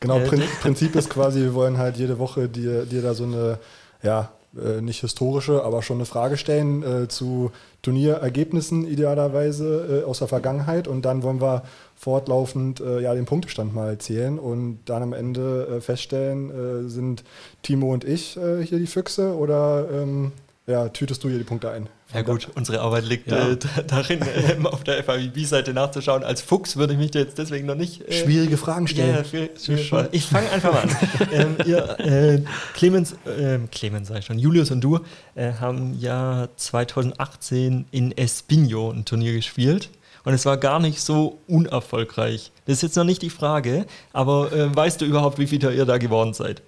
[0.01, 0.43] Genau, Äh, Prin?
[0.61, 3.59] Prinzip ist quasi, wir wollen halt jede Woche dir, dir da so eine,
[4.03, 10.19] ja, äh, nicht historische, aber schon eine Frage stellen äh, zu Turnierergebnissen idealerweise äh, aus
[10.19, 10.87] der Vergangenheit.
[10.87, 11.63] Und dann wollen wir
[11.95, 17.23] fortlaufend äh, ja, den Punktestand mal zählen und dann am Ende äh, feststellen, sind
[17.61, 20.31] Timo und ich hier die Füchse oder ähm,
[20.71, 21.87] ja, tütest du hier die Punkte ein?
[22.13, 23.49] Ja gut, unsere Arbeit liegt Ja.
[23.49, 26.23] äh, da- darin, ähm, auf der FAB-Seite nachzuschauen.
[26.23, 28.01] Als Fuchs würde ich mich jetzt deswegen noch nicht...
[28.07, 29.15] äh, Schwierige Fragen stellen.
[29.15, 29.91] ja, schwierig, schwierig.
[30.11, 30.89] Ich fange einfach mal an.
[31.31, 32.41] ähm, ihr, äh,
[32.73, 34.99] Clemens, ähm, Clemens sag ich schon, Julius und du
[35.35, 39.89] äh, haben ja 2018 in Espinho ein Turnier gespielt.
[40.23, 42.51] Und es war gar nicht so unerfolgreich.
[42.65, 45.85] Das ist jetzt noch nicht die Frage, aber äh, weißt du überhaupt, wie viel ihr
[45.85, 46.61] da geworden seid?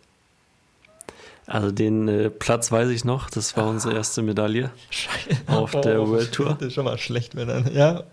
[1.45, 4.71] Also den äh, Platz weiß ich noch, das war unsere erste Medaille
[5.47, 6.55] auf der World Tour.
[6.59, 8.03] Das ist schon mal schlecht, wenn dann, ja.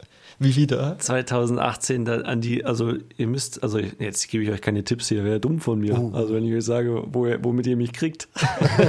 [0.43, 0.99] Wie da?
[0.99, 5.23] 2018 da an die, also ihr müsst, also jetzt gebe ich euch keine Tipps hier,
[5.23, 5.99] wäre dumm von mir.
[6.15, 8.27] Also wenn ich euch sage, wo, womit ihr mich kriegt.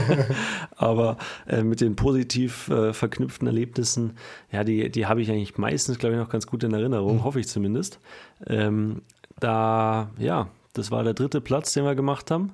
[0.78, 1.18] Aber
[1.50, 4.14] äh, mit den positiv äh, verknüpften Erlebnissen,
[4.50, 7.42] ja, die, die habe ich eigentlich meistens, glaube ich, noch ganz gut in Erinnerung, hoffe
[7.42, 8.00] ich zumindest.
[8.48, 9.02] Ähm,
[9.38, 12.54] da, ja, das war der dritte Platz, den wir gemacht haben.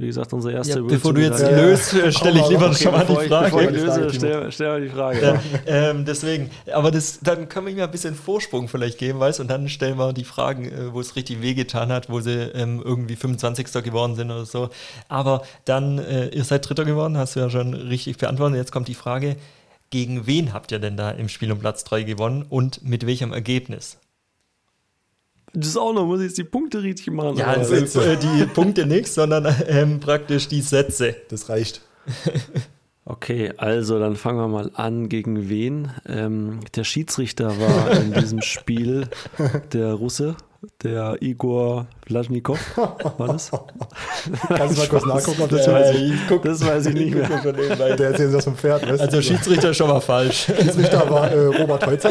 [0.00, 2.92] Wie gesagt, unsere erste Ja, bevor du jetzt löst, äh, stelle ich lieber okay, schon
[2.92, 3.44] mal die ich, Frage.
[3.46, 4.12] Bevor ich Frage, löse, Timo.
[4.12, 5.20] stell, stell mal die Frage.
[5.20, 9.18] Ja, ähm, deswegen, aber das, dann können wir ihm ja ein bisschen Vorsprung vielleicht geben,
[9.18, 12.30] weißt und dann stellen wir die Fragen, äh, wo es richtig wehgetan hat, wo sie
[12.30, 13.82] ähm, irgendwie 25.
[13.82, 14.70] geworden sind oder so.
[15.08, 18.56] Aber dann, äh, ihr seid Dritter geworden, hast du ja schon richtig beantwortet.
[18.56, 19.34] Jetzt kommt die Frage,
[19.90, 23.32] gegen wen habt ihr denn da im Spiel um Platz 3 gewonnen und mit welchem
[23.32, 23.98] Ergebnis?
[25.54, 27.36] Das ist auch noch, muss ich jetzt die Punkte richtig machen.
[27.36, 27.58] Ja, oder?
[27.58, 31.16] also, äh, die Punkte nicht, sondern ähm, praktisch die Sätze.
[31.28, 31.82] Das reicht.
[33.10, 35.08] Okay, also dann fangen wir mal an.
[35.08, 35.90] Gegen wen?
[36.06, 39.08] Ähm, der Schiedsrichter war in diesem Spiel
[39.72, 40.36] der Russe,
[40.82, 42.58] der Igor Vlaschnikow.
[42.76, 43.50] War das?
[44.48, 47.28] Kannst du mal kurz nachgucken, ob das Das weiß ich, das weiß ich nicht mehr.
[47.96, 49.22] Der erzählt das vom Pferd, weißt Also?
[49.22, 50.44] Schiedsrichter schon mal falsch.
[50.44, 52.10] Schiedsrichter war äh, Robert Holzer.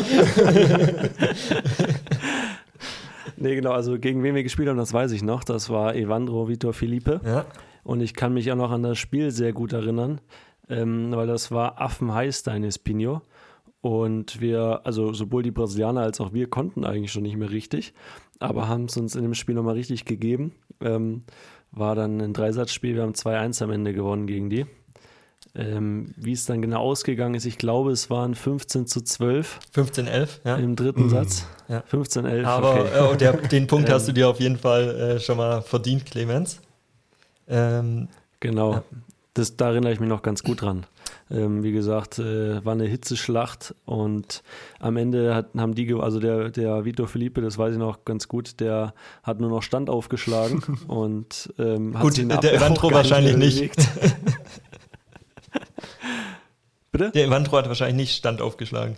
[3.38, 5.44] Nee, genau, also gegen wen wir gespielt haben, das weiß ich noch.
[5.44, 7.22] Das war Evandro Vitor Felipe.
[7.24, 7.46] Ja.
[7.84, 10.20] Und ich kann mich auch noch an das Spiel sehr gut erinnern,
[10.68, 13.22] ähm, weil das war affenheiß da in Espinho.
[13.82, 17.94] Und wir, also sowohl die Brasilianer als auch wir konnten eigentlich schon nicht mehr richtig,
[18.40, 20.54] aber haben es uns in dem Spiel nochmal richtig gegeben.
[20.82, 21.24] Ähm,
[21.72, 24.66] war dann ein Dreisatzspiel, wir haben 2-1 am Ende gewonnen gegen die.
[25.56, 30.28] Ähm, wie es dann genau ausgegangen ist, ich glaube, es waren 15 zu 12 15-11,
[30.46, 30.56] ja.
[30.58, 31.48] im dritten Satz.
[31.68, 31.84] Ja.
[31.92, 32.46] 15-11.
[32.46, 33.14] Aber okay.
[33.14, 36.62] äh, der, den Punkt hast du dir auf jeden Fall äh, schon mal verdient, Clemens.
[37.48, 38.08] Ähm,
[38.40, 38.74] Genau.
[38.74, 38.84] Ja.
[39.34, 40.86] Das, da erinnere ich mich noch ganz gut dran.
[41.30, 44.42] Ähm, wie gesagt, äh, war eine Hitzeschlacht und
[44.80, 48.28] am Ende hat, haben die, also der, der Vitor Felipe, das weiß ich noch ganz
[48.28, 53.38] gut, der hat nur noch Stand aufgeschlagen und ähm, hat Gut, sich der Evandro wahrscheinlich
[53.38, 53.76] nicht.
[56.98, 57.12] Bitte?
[57.12, 58.98] der Evandro hat wahrscheinlich nicht Stand aufgeschlagen.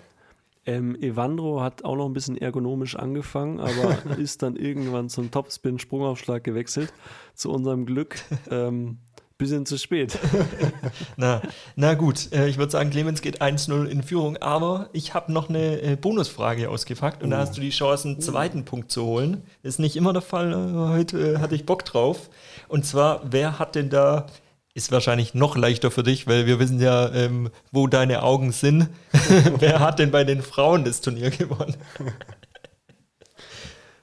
[0.66, 6.44] Ähm, Evandro hat auch noch ein bisschen ergonomisch angefangen, aber ist dann irgendwann zum Topspin-Sprungaufschlag
[6.44, 6.94] gewechselt.
[7.34, 8.18] Zu unserem Glück.
[8.52, 9.00] Ähm,
[9.40, 10.20] bisschen zu spät.
[11.18, 11.42] Na,
[11.76, 15.48] na gut, äh, ich würde sagen, Clemens geht 1-0 in Führung, aber ich habe noch
[15.48, 19.44] eine äh, Bonusfrage ausgepackt und da hast du die Chance, einen zweiten Punkt zu holen.
[19.64, 22.30] Ist nicht immer der Fall, äh, heute äh, hatte ich Bock drauf.
[22.68, 24.26] Und zwar, wer hat denn da,
[24.74, 28.88] ist wahrscheinlich noch leichter für dich, weil wir wissen ja, ähm, wo deine Augen sind.
[29.60, 31.76] wer hat denn bei den Frauen das Turnier gewonnen?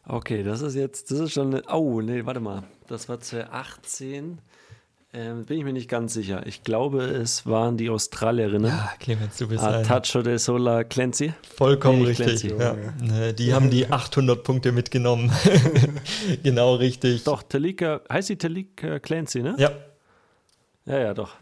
[0.09, 4.39] Okay, das ist jetzt, das ist schon, eine, oh, nee, warte mal, das war 2018.
[5.13, 6.47] Ähm, bin ich mir nicht ganz sicher.
[6.47, 8.71] Ich glaube, es waren die Australierinnen.
[8.71, 11.33] Ja, Clemens, du bist Ah, ein Tacho de Sola Clancy.
[11.57, 12.43] vollkommen Nee, richtig.
[12.43, 12.55] Clancy.
[13.09, 13.27] Ja.
[13.29, 15.33] Äh, Die haben die 800 Punkte mitgenommen.
[16.43, 17.25] genau richtig.
[17.25, 19.55] Doch, Talika, heißt die Talika Clancy, ne?
[19.59, 19.71] Ja,
[20.87, 21.33] Ja, ja, doch.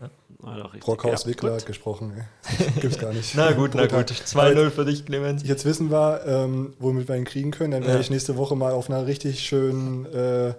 [0.43, 0.75] Ah, doch.
[0.79, 1.61] Brockhaus ja, Wickler gut.
[1.61, 2.13] hat gesprochen.
[2.17, 2.67] ey.
[2.81, 3.35] Gibt's gar nicht.
[3.35, 4.11] na gut, na gut.
[4.11, 5.43] 2-0 für dich, Clemens.
[5.47, 7.71] Jetzt wissen wir, ähm, womit wir ihn kriegen können.
[7.73, 8.01] Dann werde Ja.
[8.01, 10.55] ich nächste Woche mal auf einer richtig schönen, äh,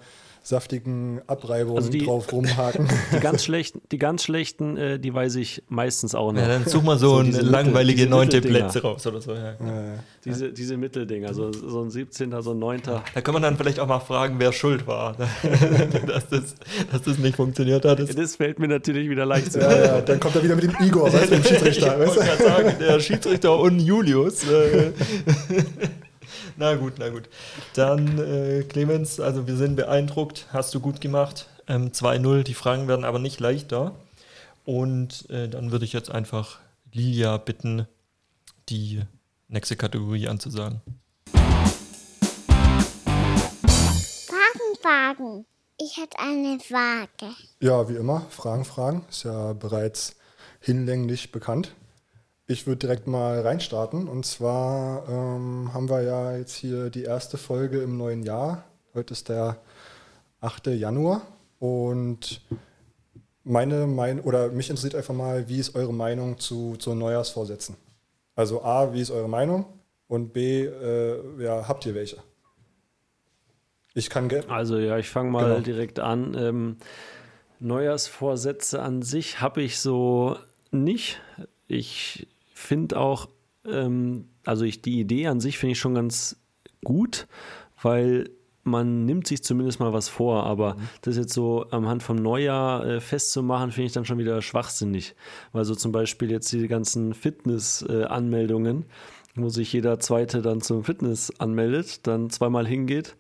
[0.47, 2.87] saftigen Abreibung Also die- drauf rumhaken.
[3.13, 6.39] Die ganz schlechten, die ganz schlechten, äh, die weiß ich meistens auch noch.
[6.41, 8.41] Ja, dann such mal so, So eine langweilige neunte.
[8.41, 9.33] Plätze raus oder so.
[9.33, 9.51] Ja.
[9.53, 9.55] äh,
[10.23, 12.81] Diese, diese Mitteldinger, so, so ein 17er, so ein 9.
[12.85, 15.15] Da kann man dann vielleicht auch mal fragen, wer schuld war,
[16.07, 16.55] dass, das,
[16.91, 17.97] dass das nicht funktioniert hat.
[17.99, 19.59] Das, Das fällt mir natürlich wieder leicht zu.
[19.59, 21.97] ja, ja, dann kommt er wieder mit dem Igor, weißt du, dem ich Schiedsrichter.
[21.97, 24.43] wollte Weißt sagen, der Schiedsrichter und Julius.
[24.47, 24.91] Äh,
[26.57, 27.29] na gut, na gut.
[27.73, 31.47] Dann, äh, Clemens, also wir sind beeindruckt, hast du gut gemacht.
[31.67, 33.93] Ähm, 2-0, die Fragen werden aber nicht leichter.
[34.65, 36.59] Und äh, dann würde ich jetzt einfach
[36.91, 37.87] Lilia bitten,
[38.69, 39.01] die
[39.47, 40.81] nächste Kategorie anzusagen.
[44.27, 45.45] Fragen, Fragen.
[45.77, 47.33] Ich hätte eine Frage.
[47.59, 49.05] Ja, wie immer, Fragen, Fragen.
[49.09, 50.15] Ist ja bereits
[50.61, 51.75] hinlänglich bekannt.
[52.47, 54.07] Ich würde direkt mal reinstarten.
[54.07, 58.63] Und zwar ähm, haben wir ja jetzt hier die erste Folge im neuen Jahr.
[58.93, 59.57] Heute ist der
[60.41, 60.67] 8.
[60.67, 61.21] Januar.
[61.59, 62.41] Und
[63.43, 67.75] meine mein oder mich interessiert einfach mal, wie ist eure Meinung zu, zu Neujahrsvorsätzen?
[68.35, 69.65] Also A, wie ist eure Meinung?
[70.07, 72.17] Und B, äh, ja, habt ihr welche?
[73.95, 75.61] Ich kann ge- Also ja, ich fange mal Genau.
[75.61, 76.35] direkt an.
[76.37, 76.77] Ähm,
[77.59, 80.37] Neujahrsvorsätze an sich habe ich so
[80.69, 81.21] nicht.
[81.67, 83.29] Ich finde auch,
[83.65, 86.41] ähm, also ich, die Idee an sich finde ich schon ganz
[86.83, 87.27] gut,
[87.81, 88.29] weil
[88.63, 92.83] man nimmt sich zumindest mal was vor, aber das jetzt so am Hand vom Neujahr
[92.85, 95.15] äh, festzumachen, finde ich dann schon wieder schwachsinnig.
[95.51, 98.85] Weil so zum Beispiel jetzt die ganzen Fitness-Anmeldungen,
[99.35, 103.15] wo sich jeder Zweite dann zum Fitness anmeldet, dann zweimal hingeht,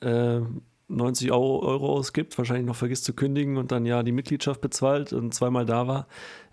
[0.00, 0.40] äh,
[0.88, 5.12] 90 Euro, Euro ausgibt, wahrscheinlich noch vergisst zu kündigen und dann ja die Mitgliedschaft bezahlt
[5.12, 6.08] und zweimal da war,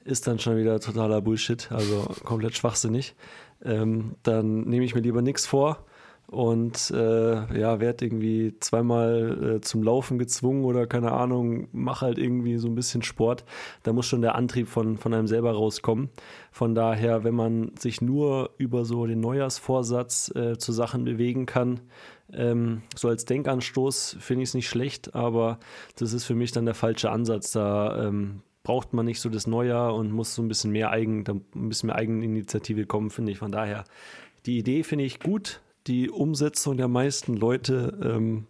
[0.06, 3.15] ist dann schon wieder totaler Bullshit, also komplett schwachsinnig.
[3.63, 5.84] Ähm, dann nehme ich mir lieber nichts vor
[6.28, 12.18] und äh, ja, werde irgendwie zweimal äh, zum Laufen gezwungen oder keine Ahnung, mache halt
[12.18, 13.46] irgendwie so ein bisschen Sport.
[13.84, 16.10] Da muss schon der Antrieb von, von einem selber rauskommen.
[16.52, 21.82] Von daher, wenn man sich nur über so den Neujahrsvorsatz äh, zu Sachen bewegen kann,
[22.34, 25.60] ähm, so als Denkanstoß finde ich es nicht schlecht, aber
[25.96, 27.52] das ist für mich dann der falsche Ansatz.
[27.52, 31.23] Da ähm, braucht man nicht so das Neujahr und muss so ein bisschen mehr Eigen,
[31.56, 33.38] ein bisschen mehr Eigeninitiative kommen, finde ich.
[33.38, 33.86] Von daher,
[34.45, 38.47] die Idee finde ich gut, die Umsetzung der meisten Leute ähm,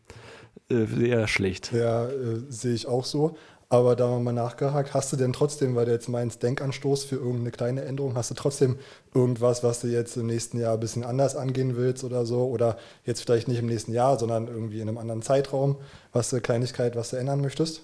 [0.70, 1.72] äh, sehr schlecht.
[1.74, 3.36] Ja, äh, sehe ich auch so.
[3.68, 7.52] Aber da mal nachgehakt, hast du denn trotzdem, weil du jetzt meinst, Denkanstoß für irgendeine
[7.52, 8.78] kleine Änderung, hast du trotzdem
[9.14, 12.46] irgendwas, was du jetzt im nächsten Jahr ein bisschen anders angehen willst oder so?
[12.46, 15.78] Oder jetzt vielleicht nicht im nächsten Jahr, sondern irgendwie in einem anderen Zeitraum,
[16.14, 17.82] was du Kleinigkeit, was du ändern möchtest?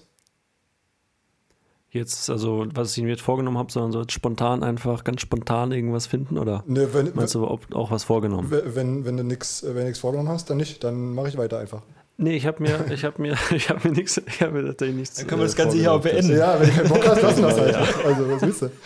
[1.94, 5.72] Jetzt, also, was ich mir jetzt vorgenommen habe, sondern so jetzt spontan einfach ganz spontan
[5.72, 8.50] irgendwas finden oder Ne, wenn, meinst du ob, auch was vorgenommen?
[8.50, 11.36] wenn, wenn, wenn du nichts wenn du nix vorgenommen hast, dann nicht, dann mache ich
[11.36, 11.82] weiter einfach.
[12.16, 14.96] Nee, ich habe mir, ich habe mir, ich habe mir nichts, ich habe mir tatsächlich
[14.96, 15.16] nichts.
[15.16, 16.34] Dann können wir äh, das Ganze hier auch beenden.
[16.34, 17.76] Ja, wenn du keinen Bock hast, lassen wir es halt.
[18.06, 18.70] Also, was willst du?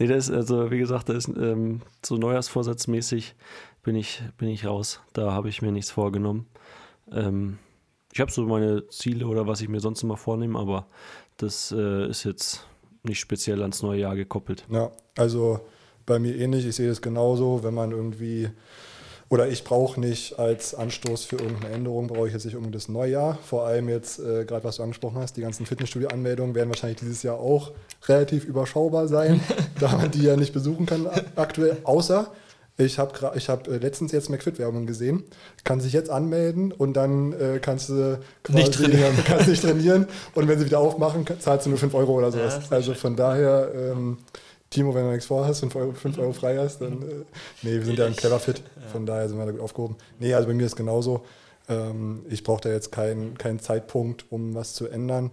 [0.00, 3.34] Nee, das ist, also wie gesagt, das ist ähm, so Neujahrsvorsatzmäßig
[3.82, 5.00] bin ich, bin ich raus.
[5.12, 6.46] Da habe ich mir nichts vorgenommen.
[7.10, 7.58] Ähm,
[8.18, 10.88] ich habe so meine Ziele oder was ich mir sonst immer vornehme, aber
[11.36, 12.66] das äh, ist jetzt
[13.04, 14.64] nicht speziell ans neue Jahr gekoppelt.
[14.72, 15.60] Ja, also
[16.04, 16.66] bei mir ähnlich.
[16.66, 18.50] Ich sehe es genauso, wenn man irgendwie,
[19.28, 22.88] oder ich brauche nicht als Anstoß für irgendeine Änderung, brauche ich jetzt nicht unbedingt das
[22.88, 23.38] Neujahr.
[23.44, 27.22] Vor allem jetzt, äh, gerade was du angesprochen hast, die ganzen Fitnessstudio-Anmeldungen werden wahrscheinlich dieses
[27.22, 27.70] Jahr auch
[28.08, 29.40] relativ überschaubar sein,
[29.78, 32.32] da man die ja nicht besuchen kann aktuell, außer
[32.78, 35.24] ich habe ich hab äh, letztens jetzt McFit-Werbung gesehen.
[35.64, 39.14] Kann sich jetzt anmelden und dann äh, kannst du quasi Nicht trainieren.
[39.24, 40.06] kannst nicht trainieren.
[40.34, 42.58] Und wenn sie wieder aufmachen, zahlst du nur 5 Euro oder sowas.
[42.58, 44.18] ist also von daher, ähm,
[44.70, 47.02] Timo, wenn du nichts vorhast, 5 Euro, 5 Euro frei hast, dann.
[47.02, 47.24] Äh,
[47.62, 48.62] nee, wir sind ja ein clever fit.
[48.92, 49.96] Von daher sind wir da gut aufgehoben.
[50.20, 51.24] Nee, also bei mir ist genauso.
[51.68, 55.32] Ähm, ich brauche da jetzt keinen keinen Zeitpunkt, um was zu ändern.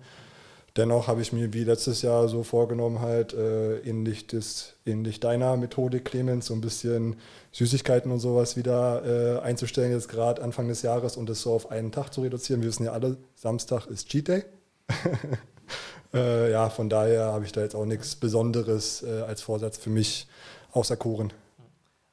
[0.78, 5.55] Dennoch habe ich mir wie letztes Jahr so vorgenommen, halt äh, ähnlich, des, ähnlich deiner
[5.55, 7.15] Methodik, Clemens, so ein bisschen
[7.53, 11.71] Süßigkeiten und sowas wieder äh, einzustellen, jetzt gerade Anfang des Jahres und das so auf
[11.71, 12.61] einen Tag zu reduzieren.
[12.61, 14.43] Wir wissen ja alle, Samstag ist Cheat Day.
[16.13, 19.89] äh, ja, von daher habe ich da jetzt auch nichts Besonderes äh, als Vorsatz für
[19.89, 20.28] mich
[20.73, 21.32] außer Kuchen.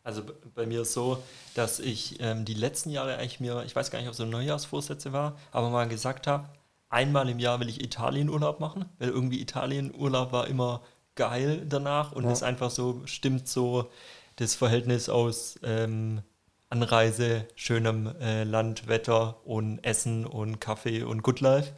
[0.04, 0.22] Also
[0.54, 1.20] bei mir ist so,
[1.54, 4.24] dass ich ähm, die letzten Jahre eigentlich mir, ich weiß gar nicht, ob es so
[4.24, 6.48] Neujahrsvorsätze war, aber mal gesagt habe,
[6.92, 10.82] einmal im Jahr will ich Italienurlaub machen, weil irgendwie Italienurlaub war immer
[11.14, 12.32] geil danach und Ja.
[12.32, 13.90] ist einfach so, stimmt so
[14.36, 16.22] das Verhältnis aus ähm,
[16.70, 21.72] Anreise, schönem äh, Land, Wetter und Essen und Kaffee und Good Life.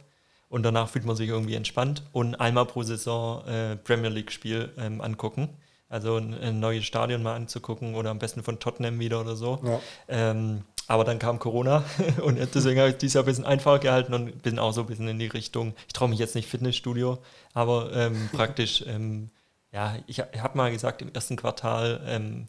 [0.47, 5.01] Und danach fühlt man sich irgendwie entspannt und einmal pro Saison äh, Premier League-Spiel ähm,
[5.01, 5.49] angucken.
[5.89, 9.59] Also ein, ein neues Stadion mal anzugucken oder am besten von Tottenham wieder oder so.
[9.63, 9.79] Ja.
[10.07, 11.83] Ähm, aber dann kam Corona
[12.23, 14.87] und deswegen habe ich dieses Jahr ein bisschen einfach gehalten und bin auch so ein
[14.87, 17.17] bisschen in die Richtung, ich traue mich jetzt nicht Fitnessstudio,
[17.53, 19.29] aber ähm, praktisch, ähm,
[19.71, 22.47] ja, ich, ich habe mal gesagt, im ersten Quartal ähm,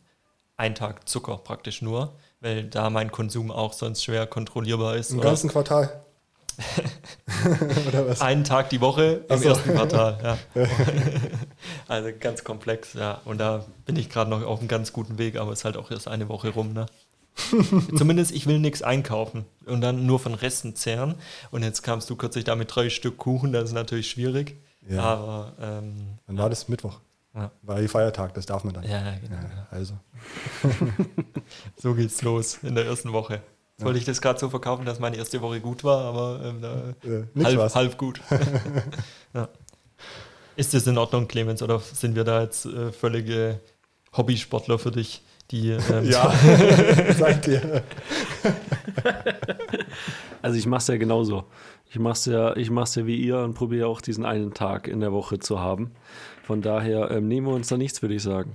[0.56, 5.10] ein Tag Zucker praktisch nur, weil da mein Konsum auch sonst schwer kontrollierbar ist.
[5.10, 5.28] Im oder?
[5.28, 6.02] ganzen Quartal.
[7.88, 8.22] Oder was?
[8.22, 9.48] Einen Tag die Woche im so.
[9.50, 10.66] ersten Quartal, ja.
[11.88, 13.20] also ganz komplex, ja.
[13.26, 15.76] Und da bin ich gerade noch auf einem ganz guten Weg, aber es ist halt
[15.76, 16.86] auch erst eine Woche rum, ne?
[17.96, 21.16] Zumindest ich will nichts einkaufen und dann nur von Resten zehren.
[21.50, 24.56] Und jetzt kamst du kürzlich da mit drei Stück Kuchen, das ist natürlich schwierig.
[24.88, 25.02] Ja.
[25.02, 27.00] Aber ähm, Dann war das Mittwoch.
[27.34, 27.50] Ja.
[27.62, 28.84] War die Feiertag, das darf man dann.
[28.84, 29.36] ja, genau.
[29.36, 29.94] Ja, also.
[31.76, 33.42] So geht's los in der ersten Woche.
[33.76, 36.62] Jetzt wollte ich das gerade so verkaufen, dass meine erste Woche gut war, aber ähm,
[36.62, 38.22] da Äh, halb, halb gut.
[39.34, 39.48] ja.
[40.56, 43.60] Ist das in Ordnung, Clemens, oder sind wir da jetzt äh, völlige
[44.16, 45.20] Hobbysportler für dich,
[45.50, 46.32] die ähm, Ja,
[47.18, 47.82] sag dir.
[50.42, 51.44] Also ich mache es ja genauso.
[51.90, 54.86] Ich mache es ja, ich mach's ja wie ihr und probiere auch diesen einen Tag
[54.86, 55.90] in der Woche zu haben.
[56.44, 58.52] Von daher ähm, nehmen wir uns da nichts, würde ich sagen.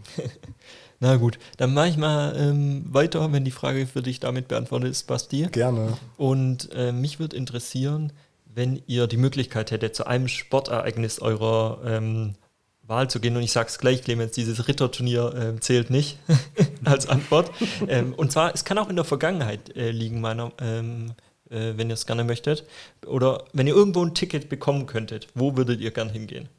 [1.02, 4.92] Na gut, dann mache ich mal ähm, weiter, wenn die Frage für dich damit beantwortet
[4.92, 5.48] ist, Basti.
[5.52, 5.98] Gerne.
[6.16, 8.14] Und äh, mich würde interessieren,
[8.46, 12.36] wenn ihr die Möglichkeit hättet, zu einem Sportereignis eurer ähm,
[12.84, 13.36] Wahl zu gehen.
[13.36, 16.18] Und ich sage es gleich, Clemens, dieses Ritterturnier ähm, zählt nicht
[16.84, 17.52] als Antwort.
[17.88, 21.14] ähm, und zwar, es kann auch in der Vergangenheit äh, liegen, meiner, ähm,
[21.50, 22.66] äh, wenn ihr es gerne möchtet.
[23.06, 26.50] Oder wenn ihr irgendwo ein Ticket bekommen könntet, wo würdet ihr gern hingehen?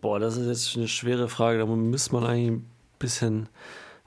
[0.00, 1.58] Boah, das ist jetzt eine schwere Frage.
[1.58, 3.48] Da müsste man eigentlich ein bisschen,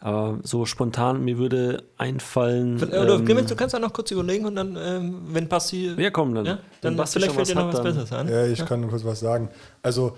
[0.04, 2.76] aber so spontan, mir würde einfallen.
[2.84, 5.96] Oder ähm, Clemens, du kannst ja noch kurz überlegen und dann, ähm, wenn Basti.
[5.98, 6.46] ja, komm, dann.
[6.46, 8.28] ja, dann Basti vielleicht fällt dir noch was dann- Besseres an.
[8.28, 9.48] Ja, ich kann nur kurz was sagen.
[9.82, 10.18] Also,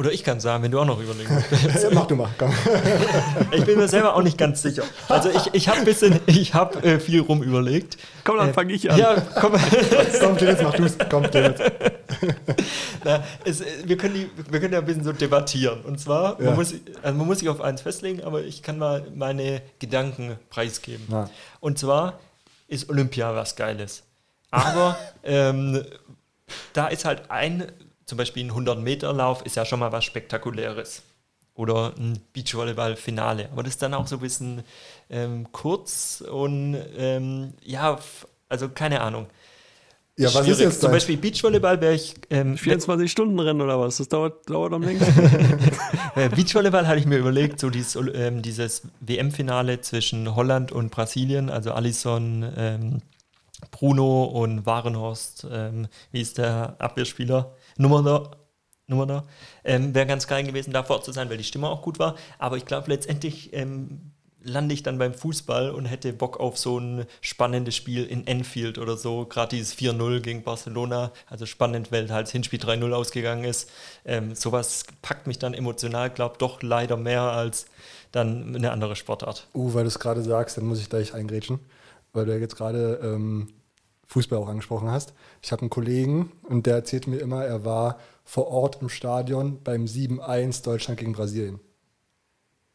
[0.00, 1.84] Oder ich kann es sagen, wenn du auch noch überlegen möchtest.
[1.84, 2.54] ja, mach du mal, komm.
[3.52, 4.82] Ich bin mir selber auch nicht ganz sicher.
[5.10, 7.98] Also ich, ich habe bisschen, ich habe äh, viel rum überlegt.
[8.24, 8.98] Komm, dann Äh, fange ich an.
[8.98, 9.52] Ja, komm.
[10.20, 10.96] komm, Clemens, mach du's.
[11.10, 11.60] Komm, Clemens.
[13.04, 15.82] Na, es, äh, wir, können die, wir können ja ein bisschen so debattieren.
[15.82, 16.46] Und zwar, Ja.
[16.46, 16.72] man, muss,
[17.02, 21.04] also man muss sich auf eins festlegen, aber ich kann mal meine Gedanken preisgeben.
[21.10, 21.28] Ja.
[21.60, 22.20] Und zwar
[22.68, 24.02] ist Olympia was Geiles.
[24.50, 25.84] Aber ähm,
[26.72, 27.70] da ist halt ein,
[28.10, 31.02] zum Beispiel ein 100-Meter-Lauf ist ja schon mal was Spektakuläres.
[31.54, 33.50] Oder ein Beachvolleyball-Finale.
[33.52, 34.64] Aber das ist dann auch so ein bisschen
[35.10, 37.98] ähm, kurz und ähm, ja,
[38.48, 39.28] also keine Ahnung.
[40.16, 40.60] Ja, was ist Schwierig.
[40.60, 42.14] jetzt Zum Beispiel Beachvolleyball wäre ich.
[42.30, 43.98] Ähm, 24 Stunden Rennen oder was?
[43.98, 45.20] Das dauert, dauert am längsten.
[46.16, 51.48] äh, Beachvolleyball hatte ich mir überlegt, so dieses, ähm, dieses WM-Finale zwischen Holland und Brasilien,
[51.48, 53.02] also Alisson, ähm,
[53.70, 57.54] Bruno und Warenhorst, ähm, wie ist der Abwehrspieler?
[57.80, 58.30] Nummer da.
[58.86, 59.24] Nummer da.
[59.64, 62.16] Ähm, Wäre ganz geil gewesen, davor zu sein, weil die Stimme auch gut war.
[62.38, 64.12] Aber ich glaube, letztendlich ähm,
[64.42, 68.76] lande ich dann beim Fußball und hätte Bock auf so ein spannendes Spiel in Enfield
[68.76, 69.24] oder so.
[69.24, 71.12] Gerade dieses 4-0 gegen Barcelona.
[71.26, 73.70] Also spannend, weil halt das Hinspiel 3-0 ausgegangen ist.
[74.04, 77.64] Ähm, sowas packt mich dann emotional, glaube doch leider mehr als
[78.12, 79.46] dann eine andere Sportart.
[79.54, 81.60] Uh, weil du es gerade sagst, dann muss ich gleich eingrätschen,
[82.12, 83.48] weil du ja jetzt gerade ähm,
[84.10, 85.12] Fußball auch angesprochen hast.
[85.40, 89.62] Ich habe einen Kollegen und der erzählt mir immer, er war vor Ort im Stadion
[89.62, 91.60] beim 7-1 Deutschland gegen Brasilien.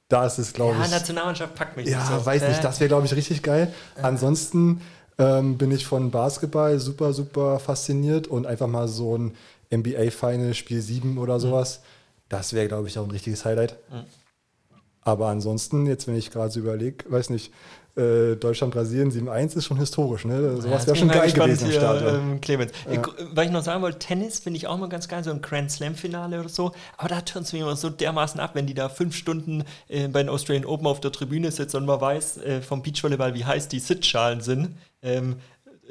[0.08, 0.92] Da ist es, glaube Ja, ich.
[0.92, 2.26] Nationalmannschaft packt mich Ja, nicht so.
[2.26, 3.74] weiß nicht, Äh, das wäre, glaube ich, richtig geil.
[4.02, 4.82] Ansonsten
[5.18, 9.36] ähm, bin ich von Basketball super, super fasziniert und einfach mal so ein
[9.74, 11.82] NBA-Final, Spiel 7 oder sowas.
[12.30, 13.76] Das wäre, glaube ich, auch ein richtiges Highlight.
[15.02, 17.52] Aber ansonsten, jetzt, wenn ich gerade so überlege, weiß nicht,
[17.96, 20.26] äh, Deutschland-Brasilien 7-1 ist schon historisch.
[20.26, 20.58] Ne?
[20.62, 22.16] Sowas Ja, wäre schon geil gewesen im hier, Stadion.
[22.34, 22.72] ähm, Clemens.
[23.02, 25.42] Gr- Weil ich noch sagen wollte, Tennis finde ich auch mal ganz geil, so ein
[25.42, 26.74] Grand Slam-Finale oder so.
[26.98, 30.08] Aber da turnt es mir immer so dermaßen ab, wenn die da fünf Stunden äh,
[30.10, 33.46] bei den Australian Open auf der Tribüne sitzen und man weiß äh, vom Beachvolleyball, wie
[33.46, 34.70] heiß die Sitzschalen sind.
[35.02, 35.38] Ähm,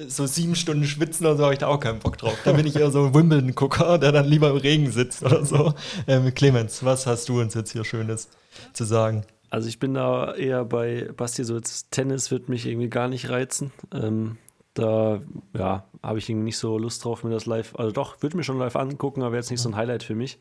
[0.08, 2.36] so sieben Stunden schwitzen oder so habe ich da auch keinen Bock drauf.
[2.44, 5.72] Da bin ich eher so ein Wimbledon-Gucker, der dann lieber im Regen sitzt oder so.
[6.08, 8.28] Ähm, Clemens, was hast du uns jetzt hier Schönes
[8.72, 9.22] zu sagen?
[9.54, 13.30] Also ich bin da eher bei Basti, so jetzt Tennis wird mich irgendwie gar nicht
[13.30, 13.70] reizen.
[13.92, 14.36] Ähm,
[14.74, 15.20] da
[15.56, 18.42] ja, habe ich irgendwie nicht so Lust drauf, mir das live, also doch, würde mir
[18.42, 20.40] schon live angucken, aber wäre jetzt nicht so ein Highlight für mich.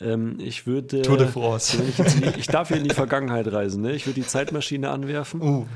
[0.00, 1.02] Ähm, ich würde.
[1.02, 1.76] Tour de France.
[1.86, 3.92] Ich, die, ich darf hier in die Vergangenheit reisen, ne?
[3.92, 5.66] Ich würde die Zeitmaschine anwerfen Uh,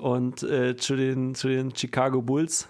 [0.00, 2.66] und äh, zu, den, zu den Chicago Bulls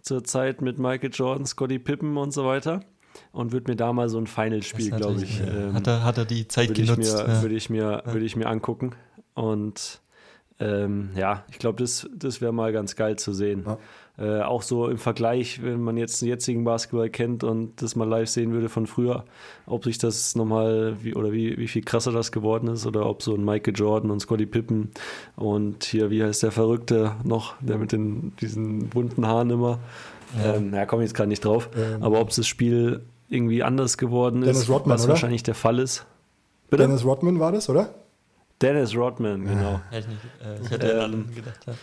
[0.00, 2.84] zur Zeit mit Michael Jordan, Scottie Pippen und so weiter
[3.32, 6.18] und würde mir da mal so ein Final-Spiel, glaube ich, äh, ähm, hat, er, hat
[6.18, 7.16] er die Zeit würde ich, genutzt.
[7.16, 7.42] mir, ja.
[7.42, 8.94] würde, ich mir, würde ich mir angucken.
[9.34, 10.00] Und
[10.60, 13.64] ähm, ja, ich glaube, das, das wäre mal ganz geil zu sehen.
[14.18, 18.08] Äh, auch so im Vergleich, wenn man jetzt den jetzigen Basketball kennt und das mal
[18.08, 19.24] live sehen würde von früher,
[19.66, 23.22] ob sich das nochmal, wie, oder wie, wie viel krasser das geworden ist, oder ob
[23.22, 24.90] so ein Michael Jordan und Scottie Pippen
[25.36, 29.78] und hier, wie heißt der Verrückte noch, der mit den, diesen bunten Haaren immer.
[30.36, 31.70] Ja, ähm, ja komme ich jetzt gerade nicht drauf.
[31.76, 35.10] Ähm, aber ob das Spiel irgendwie anders geworden Dennis ist, Rodman, was oder?
[35.10, 36.06] wahrscheinlich der Fall ist.
[36.70, 36.82] Bitte?
[36.82, 37.94] Dennis Rodman war das, oder?
[38.60, 39.80] Dennis Rodman, genau.
[39.90, 41.66] Hätte ich, nicht, äh, ich hätte Ähm, an anderen gedacht.
[41.66, 41.74] Ja.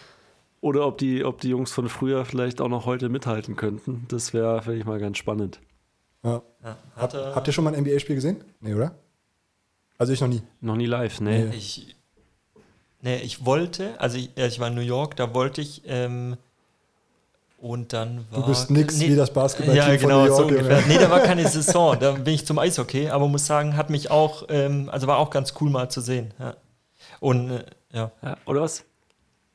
[0.62, 4.06] Oder ob die, ob die Jungs von früher vielleicht auch noch heute mithalten könnten.
[4.08, 5.60] Das wäre, finde ich mal ganz spannend.
[6.24, 6.42] Ja.
[6.64, 6.78] Ja.
[6.96, 8.44] Hab, Hat er, habt ihr schon mal ein NBA-Spiel gesehen?
[8.60, 8.96] Nee, oder?
[9.98, 10.42] Also ich noch nie.
[10.62, 11.46] Noch nie live, nee.
[11.46, 11.56] Nee.
[11.56, 11.96] ich,
[13.02, 16.36] nee, ich wollte, also ich, ja, ich war in New York, da wollte ich, ähm,
[17.66, 18.42] und dann war.
[18.42, 20.84] Du bist nix wie das Basketballteam Ja, von genau, New York, so ungefähr.
[20.88, 24.12] Nee, da war keine Saison, da bin ich zum Eishockey, aber muss sagen, hat mich
[24.12, 26.32] auch, ähm, also war auch ganz cool mal zu sehen.
[26.40, 26.56] Ja.
[27.20, 28.12] Und äh, ja.
[28.22, 28.84] Ja, oder was?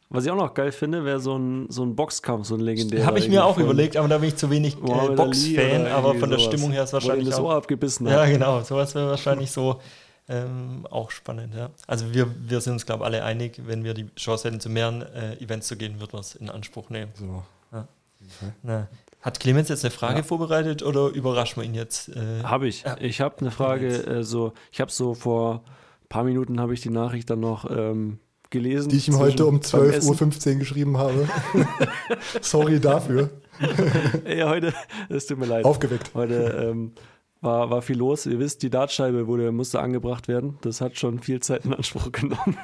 [0.09, 3.07] Was ich auch noch geil finde, wäre so ein, so ein Boxkampf, so ein legendärer.
[3.07, 4.81] Habe ich mir auch überlegt, aber da bin ich zu wenig äh,
[5.15, 7.59] Box-Fan, aber von der sowas, Stimmung her ist wo wahrscheinlich das Ohr auch.
[7.59, 8.29] abgebissen Ja, hat.
[8.31, 9.81] genau, sowas wäre wahrscheinlich so
[10.29, 11.55] ähm, auch spannend.
[11.55, 11.71] Ja.
[11.87, 14.69] Also wir, wir sind uns, glaube ich, alle einig, wenn wir die Chance hätten, zu
[14.69, 17.13] mehreren äh, Events zu gehen, würden wir es in Anspruch nehmen.
[17.15, 17.45] So.
[18.63, 18.89] Na.
[19.21, 22.09] Hat Clemens jetzt eine Frage vorbereitet oder überraschen wir ihn jetzt?
[22.09, 22.85] Äh, Habe ich.
[22.85, 22.97] Ja.
[23.01, 25.63] Ich habe eine Frage, äh, so, ich habe so vor
[26.03, 28.19] ein paar Minuten habe ich die Nachricht dann noch ähm,
[28.49, 28.89] gelesen.
[28.89, 30.15] Die ich ihm heute um beim Essen.
[30.15, 31.29] 12.15 Uhr geschrieben habe.
[32.41, 33.31] Sorry dafür.
[34.27, 34.73] Ja, heute,
[35.11, 35.67] es tut mir leid.
[35.67, 36.13] Aufgeweckt.
[36.15, 36.93] Heute ähm,
[37.41, 38.27] war, war viel los.
[38.27, 40.59] Ihr wisst, die Dartscheibe wurde, musste angebracht werden.
[40.61, 42.57] Das hat schon viel Zeit in Anspruch genommen.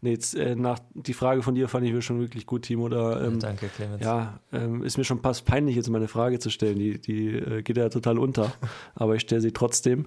[0.00, 2.88] nee, jetzt, äh, nach, die Frage von dir fand ich schon wirklich gut, Timo.
[2.88, 4.02] Da, ähm, Danke, Clemens.
[4.02, 6.78] ja, ähm, ist mir schon fast peinlich, jetzt meine Frage zu stellen.
[6.78, 8.52] Die, die äh, geht ja total unter.
[8.94, 10.06] Aber ich stelle sie trotzdem.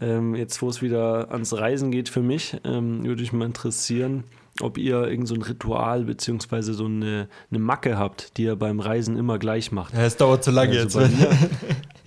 [0.00, 4.24] Ähm, jetzt, wo es wieder ans Reisen geht für mich, ähm, würde ich mal interessieren,
[4.60, 8.80] ob ihr irgend so ein Ritual beziehungsweise so eine, eine Macke habt, die ihr beim
[8.80, 9.94] Reisen immer gleich macht.
[9.94, 11.12] Ja, es dauert zu lange Also jetzt.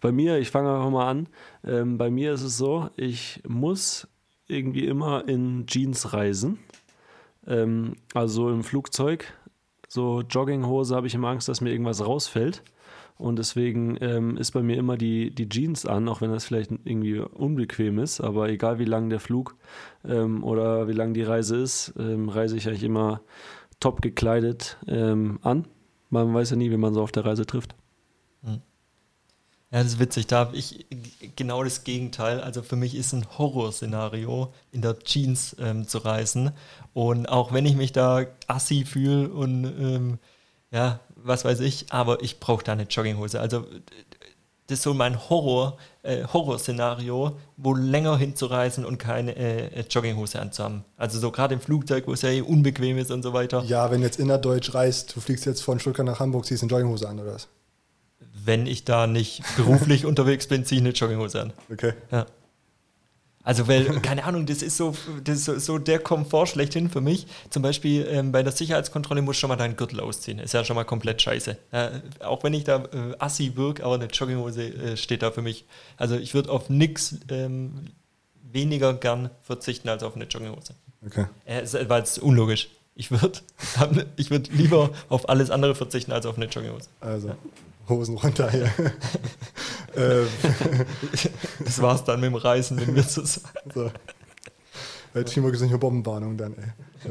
[0.00, 1.28] bei, mir, ich fange einfach mal an.
[1.64, 4.08] Ähm, bei mir ist es so, ich muss
[4.46, 6.58] irgendwie immer in Jeans reisen.
[7.46, 9.32] Ähm, also im Flugzeug.
[9.88, 12.62] So Jogginghose habe ich immer Angst, dass mir irgendwas rausfällt.
[13.16, 16.70] Und deswegen ähm, ist bei mir immer die, die Jeans an, auch wenn das vielleicht
[16.70, 18.20] irgendwie unbequem ist.
[18.20, 19.56] Aber egal wie lang der Flug
[20.04, 23.20] ähm, oder wie lang die Reise ist, ähm, reise ich eigentlich immer
[23.80, 25.66] top gekleidet ähm, an.
[26.10, 27.74] Man weiß ja nie, wie man so auf der Reise trifft.
[29.70, 30.26] Ja, das ist witzig.
[30.26, 30.86] Da habe ich
[31.36, 32.40] genau das Gegenteil.
[32.40, 36.52] Also für mich ist ein Horrorszenario, in der Jeans ähm, zu reisen.
[36.94, 40.18] Und auch wenn ich mich da assi fühle und ähm,
[40.70, 43.40] ja, was weiß ich, aber ich brauche da eine Jogginghose.
[43.40, 43.66] Also
[44.68, 50.84] das ist so mein Horror, äh, Horrorszenario, wo länger hinzureisen und keine äh, Jogginghose anzuhaben.
[50.96, 53.62] Also so gerade im Flugzeug, wo es ja eh unbequem ist und so weiter.
[53.64, 57.08] Ja, wenn jetzt innerdeutsch reist, du fliegst jetzt von Stuttgart nach Hamburg, ziehst eine Jogginghose
[57.08, 57.48] an, oder was?
[58.48, 61.52] Wenn ich da nicht beruflich unterwegs bin, ziehe ich eine Jogginghose an.
[61.70, 61.92] Okay.
[62.10, 62.24] Ja.
[63.42, 67.26] Also, weil, keine Ahnung, das ist so, das ist so, der Komfort schlechthin für mich.
[67.50, 70.38] Zum Beispiel ähm, bei der Sicherheitskontrolle musst du schon mal deinen Gürtel ausziehen.
[70.38, 71.58] Ist ja schon mal komplett scheiße.
[71.72, 71.90] Ja,
[72.20, 75.66] auch wenn ich da äh, assi wirke, aber eine Jogginghose äh, steht da für mich.
[75.98, 77.90] Also, ich würde auf nichts ähm,
[78.50, 80.72] weniger gern verzichten als auf eine Jogginghose.
[81.04, 81.26] Okay.
[81.44, 82.70] Äh, es war jetzt unlogisch.
[82.94, 83.40] Ich würde
[84.16, 86.88] ich würd lieber auf alles andere verzichten als auf eine Jogginghose.
[87.00, 87.34] Also,
[87.88, 88.70] Hosen runter hier.
[89.96, 90.26] ähm,
[91.64, 93.48] Das war's dann mit dem Reisen, wenn wir zusammen.
[93.74, 93.90] so.
[95.14, 97.10] Bei Timo ist nicht nur Bombenwarnung dann, ey.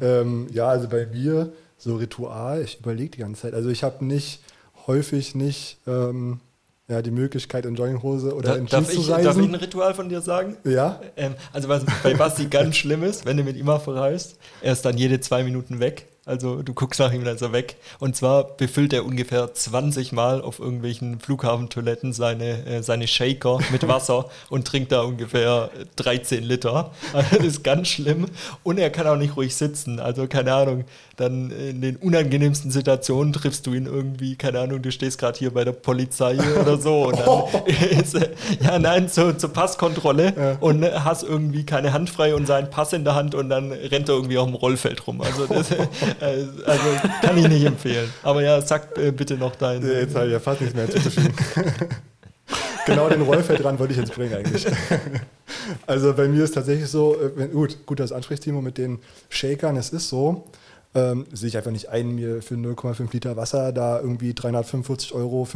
[0.00, 3.54] Äh, ähm, ja, also bei mir, so Ritual, ich überlege die ganze Zeit.
[3.54, 4.42] Also ich habe nicht,
[4.86, 6.40] häufig nicht ähm,
[6.88, 9.44] ja, die Möglichkeit in Jogginghose oder Da, in Jeans ich, zu darf ich reisen.
[9.44, 10.56] ein Ritual von dir sagen?
[10.64, 14.72] ja, Ähm, also was bei Basti ganz schlimm ist, wenn du mit ihm verreist, er
[14.72, 16.06] ist dann jede zwei Minuten weg.
[16.28, 17.76] Also du guckst nach ihm, dann ist er weg.
[17.98, 23.88] Und zwar befüllt er ungefähr 20 Mal auf irgendwelchen Flughafentoiletten seine, äh, seine Shaker mit
[23.88, 26.92] Wasser und trinkt da ungefähr 13 Liter.
[27.12, 28.26] Also das ist ganz schlimm.
[28.62, 30.00] Und er kann auch nicht ruhig sitzen.
[30.00, 30.84] Also keine Ahnung,
[31.18, 35.52] dann in den unangenehmsten Situationen triffst du ihn irgendwie, keine Ahnung, du stehst gerade hier
[35.52, 37.66] bei der Polizei oder so und dann
[38.00, 42.70] ist, er- ja nein, zur, zur Passkontrolle und hast irgendwie keine Hand frei und seinen
[42.70, 45.20] Pass in der Hand und dann rennt er irgendwie auf dem Rollfeld rum.
[45.20, 45.76] Also das äh,
[46.64, 46.84] also
[47.20, 48.08] kann ich nicht empfehlen.
[48.22, 49.82] Aber ja, sag äh, bitte noch dein.
[49.82, 51.34] Äh, Jetzt habe ich ja fast nichts mehr hinzuzufügen.
[52.86, 54.66] genau den Rollfeldrand wollte ich jetzt bringen eigentlich.
[55.86, 58.98] also bei mir ist tatsächlich so, wenn, gut, gut, das ansprichst, Timo, mit den
[59.28, 60.44] Shakern, es ist so,
[60.94, 65.46] ähm, sehe ich einfach nicht ein, mir für 0,5 Liter Wasser da irgendwie 345,50 Euro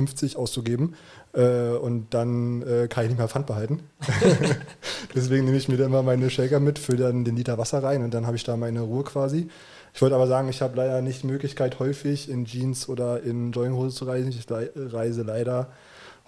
[0.42, 0.94] auszugeben
[1.32, 3.80] äh, und dann äh, kann ich nicht mehr Pfand behalten.
[5.14, 8.02] Deswegen nehme ich mir dann immer meine Shaker mit, fülle dann den Liter Wasser rein
[8.04, 9.48] und dann habe ich da meine Ruhe quasi.
[9.94, 13.52] Ich wollte aber sagen, ich habe leider nicht die Möglichkeit, häufig in Jeans oder in
[13.52, 14.30] Jogginghose zu reisen.
[14.30, 15.68] Ich reise leider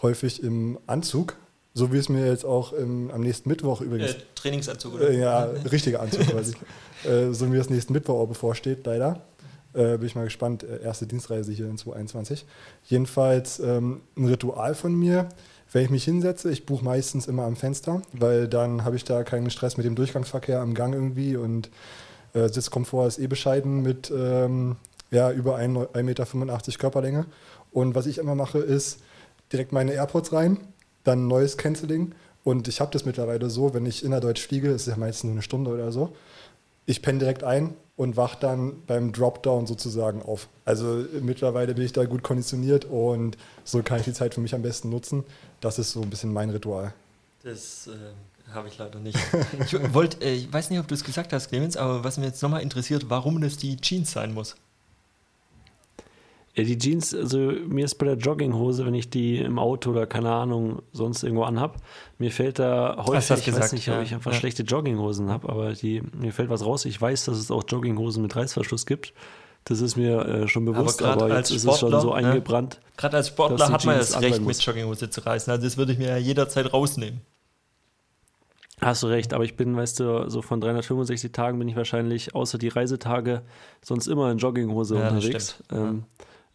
[0.03, 1.37] häufig im Anzug,
[1.75, 5.11] so wie es mir jetzt auch im, am nächsten Mittwoch übrigens äh, Trainingsanzug oder?
[5.11, 6.55] äh, ja, richtiger Anzug quasi.
[7.05, 9.21] äh, so wie es nächsten Mittwoch auch bevorsteht, leider.
[9.75, 10.63] Äh, bin ich mal gespannt.
[10.63, 12.47] Äh, erste Dienstreise hier in 2021.
[12.85, 15.29] Jedenfalls ähm, ein Ritual von mir.
[15.73, 19.25] Wenn ich mich hinsetze, ich buche meistens immer am Fenster, weil dann habe ich da
[19.25, 21.71] keinen Stress mit dem Durchgangsverkehr am Gang irgendwie und
[22.35, 24.77] äh, Sitzkomfort ist eh bescheiden mit ähm,
[25.11, 26.27] ja, über 1,85 Meter
[26.79, 27.27] Körperlänge.
[27.73, 29.01] Und was ich immer mache, ist
[29.53, 30.59] direkt meine AirPods rein,
[31.05, 32.15] dann neues Canceling.
[32.43, 35.43] Und ich habe das mittlerweile so, wenn ich innerdeutsch fliege, ist ja meistens nur eine
[35.43, 36.15] Stunde oder so,
[36.87, 40.49] ich penne direkt ein und wach dann beim Dropdown sozusagen auf.
[40.65, 44.55] Also mittlerweile bin ich da gut konditioniert und so kann ich die Zeit für mich
[44.55, 45.25] am besten nutzen.
[45.61, 46.93] Das ist so ein bisschen mein Ritual.
[47.43, 49.19] Das äh, habe ich leider nicht.
[49.65, 52.27] Ich wollte, äh, ich weiß nicht, ob du es gesagt hast, Clemens, aber was mir
[52.27, 54.57] jetzt nochmal interessiert, warum das die Jeans sein muss.
[56.57, 60.07] Ja, die Jeans, also mir ist bei der Jogginghose, wenn ich die im Auto oder
[60.07, 61.79] keine Ahnung sonst irgendwo anhab,
[62.19, 63.97] mir fällt da häufig, das ich gesagt, weiß nicht, ja.
[63.97, 64.39] ob ich einfach Ja.
[64.39, 66.85] schlechte Jogginghosen habe, aber die, mir fällt was raus.
[66.85, 69.13] Ich weiß, dass es auch Jogginghosen mit Reißverschluss gibt.
[69.65, 72.17] Das ist mir äh, schon bewusst, aber, als jetzt ist es schon so ne?
[72.17, 72.81] eingebrannt.
[72.97, 75.51] Gerade als Sportler hat man das Recht, mit Jogginghose zu reißen.
[75.51, 77.23] Also das würde ich mir ja jederzeit rausnehmen.
[78.81, 82.35] Hast du recht, aber ich bin, weißt du, so von 365 Tagen bin ich wahrscheinlich,
[82.35, 83.43] außer die Reisetage,
[83.83, 85.63] sonst immer in Jogginghose Ja, unterwegs.
[85.73, 86.05] Ähm,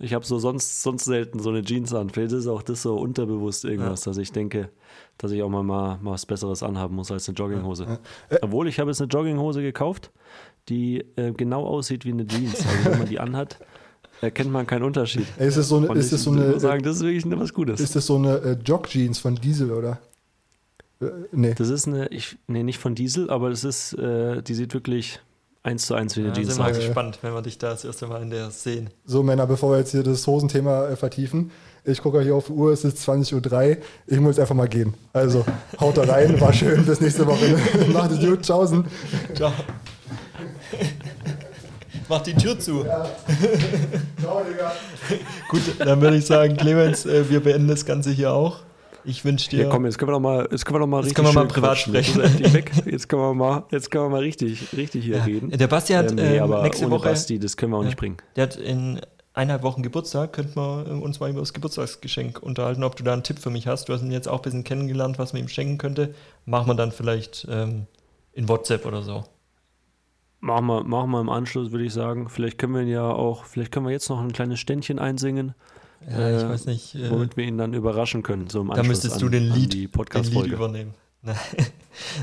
[0.01, 2.09] Ich habe so sonst, sonst selten so eine Jeans an.
[2.09, 4.69] Vielleicht ist auch das so unterbewusst irgendwas, dass ich denke,
[5.17, 7.99] dass ich auch mal, mal, mal was Besseres anhaben muss als eine Jogginghose.
[8.41, 10.11] Obwohl, ich habe jetzt eine Jogginghose gekauft,
[10.69, 12.65] die äh, genau aussieht wie eine Jeans.
[12.65, 13.59] Also wenn man die anhat,
[14.21, 15.27] erkennt man keinen Unterschied.
[15.37, 17.81] Ist es so eine, ist es so eine, sagen, das ist wirklich was Gutes.
[17.81, 19.99] ist es so eine äh, Jog-Jeans von Diesel, oder?
[21.01, 21.53] Äh, nee.
[21.53, 25.19] Das ist eine, ich, nee, nicht von Diesel, aber das ist, äh, die sieht wirklich
[25.63, 26.77] eins zu eins wie eine Ja, Jeans sind wir aus.
[26.77, 28.89] gespannt, wenn wir dich da das erste Mal in der sehen.
[29.05, 31.51] So, Männer, bevor wir jetzt hier das Hosenthema äh, vertiefen,
[31.85, 33.77] ich gucke hier auf die Uhr, es ist 20.03 Uhr.
[34.07, 34.93] Ich muss einfach mal gehen.
[35.13, 35.45] Also,
[35.79, 37.57] haut da rein, war schön, bis nächste Woche.
[37.93, 38.85] Macht es gut, tschaußen.
[39.33, 39.51] Ciao.
[42.07, 42.83] Mach die Tür zu.
[42.83, 44.71] Ciao, Digga.
[45.49, 48.59] Gut, dann würde ich sagen, Clemens, äh, wir beenden das Ganze hier auch.
[49.09, 49.63] Ich wünsche dir.
[49.63, 51.33] Ja, komm, jetzt können wir doch mal, jetzt können wir doch mal Jetzt können wir
[51.33, 52.21] mal privat sprechen.
[52.85, 55.49] Jetzt können wir mal, jetzt können wir mal richtig, richtig hier reden.
[55.49, 57.09] Der Basti hat Ähm, nee, ähm, aber nächste Woche.
[57.09, 57.87] Basti, das können wir auch Ja.
[57.87, 58.17] nicht bringen.
[58.35, 59.01] Der hat in
[59.33, 60.33] eineinhalb Wochen Geburtstag.
[60.33, 63.65] Könnten wir uns mal über das Geburtstagsgeschenk unterhalten, ob du da einen Tipp für mich
[63.65, 63.89] hast.
[63.89, 66.13] Du hast ihn jetzt auch ein bisschen kennengelernt, was man ihm schenken könnte.
[66.45, 67.87] Machen wir dann vielleicht ähm,
[68.33, 69.23] in WhatsApp oder so.
[70.39, 72.29] Machen wir, machen wir im Anschluss, würde ich sagen.
[72.29, 75.55] Vielleicht können wir ihn ja auch, vielleicht können wir jetzt noch ein kleines Ständchen einsingen,
[76.07, 76.95] Ja, ich Äh, weiß nicht.
[76.95, 78.49] Äh, womit wir ihn dann überraschen können.
[78.49, 80.93] So im da müsstest an, du den Lied, die den Lied übernehmen.
[81.21, 81.35] Na,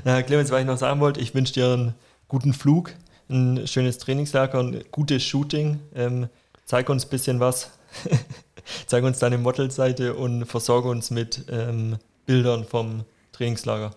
[0.05, 1.95] Na, Clemens, was ich noch sagen wollte, ich wünsche dir einen
[2.29, 2.93] guten Flug,
[3.29, 5.81] ein schönes Trainingslager ein gutes Shooting.
[5.95, 6.29] Ähm,
[6.65, 7.71] zeig uns ein bisschen was.
[8.87, 13.93] zeig uns deine Modelseite und versorge uns mit ähm, Bildern vom Trainingslager.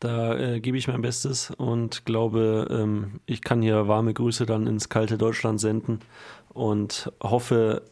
[0.00, 4.66] Da äh, gebe ich mein Bestes und glaube, ähm, ich kann hier warme Grüße dann
[4.66, 6.00] ins kalte Deutschland senden
[6.48, 7.82] und hoffe,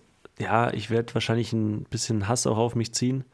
[0.41, 3.24] ja, ich werde wahrscheinlich ein bisschen Hass auch auf mich ziehen.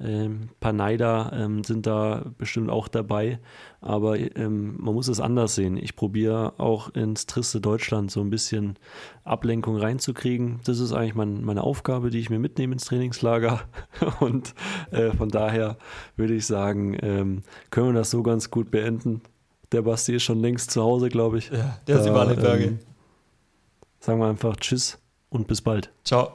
[0.00, 3.40] Ähm, ein paar Neider ähm, sind da bestimmt auch dabei,
[3.80, 5.76] aber ähm, man muss es anders sehen.
[5.76, 8.78] Ich probiere auch ins triste Deutschland so ein bisschen
[9.24, 10.60] Ablenkung reinzukriegen.
[10.64, 13.60] Das ist eigentlich mein, meine Aufgabe, die ich mir mitnehme ins Trainingslager.
[14.20, 14.54] Und
[14.92, 15.78] äh, von daher
[16.16, 19.22] würde ich sagen, ähm, können wir das so ganz gut beenden.
[19.72, 21.50] Der Basti ist schon längst zu Hause, glaube ich.
[21.50, 22.64] Ja, der ist Da, über alle Berge.
[22.64, 22.78] ähm,
[24.00, 25.01] sagen wir einfach Tschüss
[25.32, 25.90] und bis bald.
[26.04, 26.32] Ciao.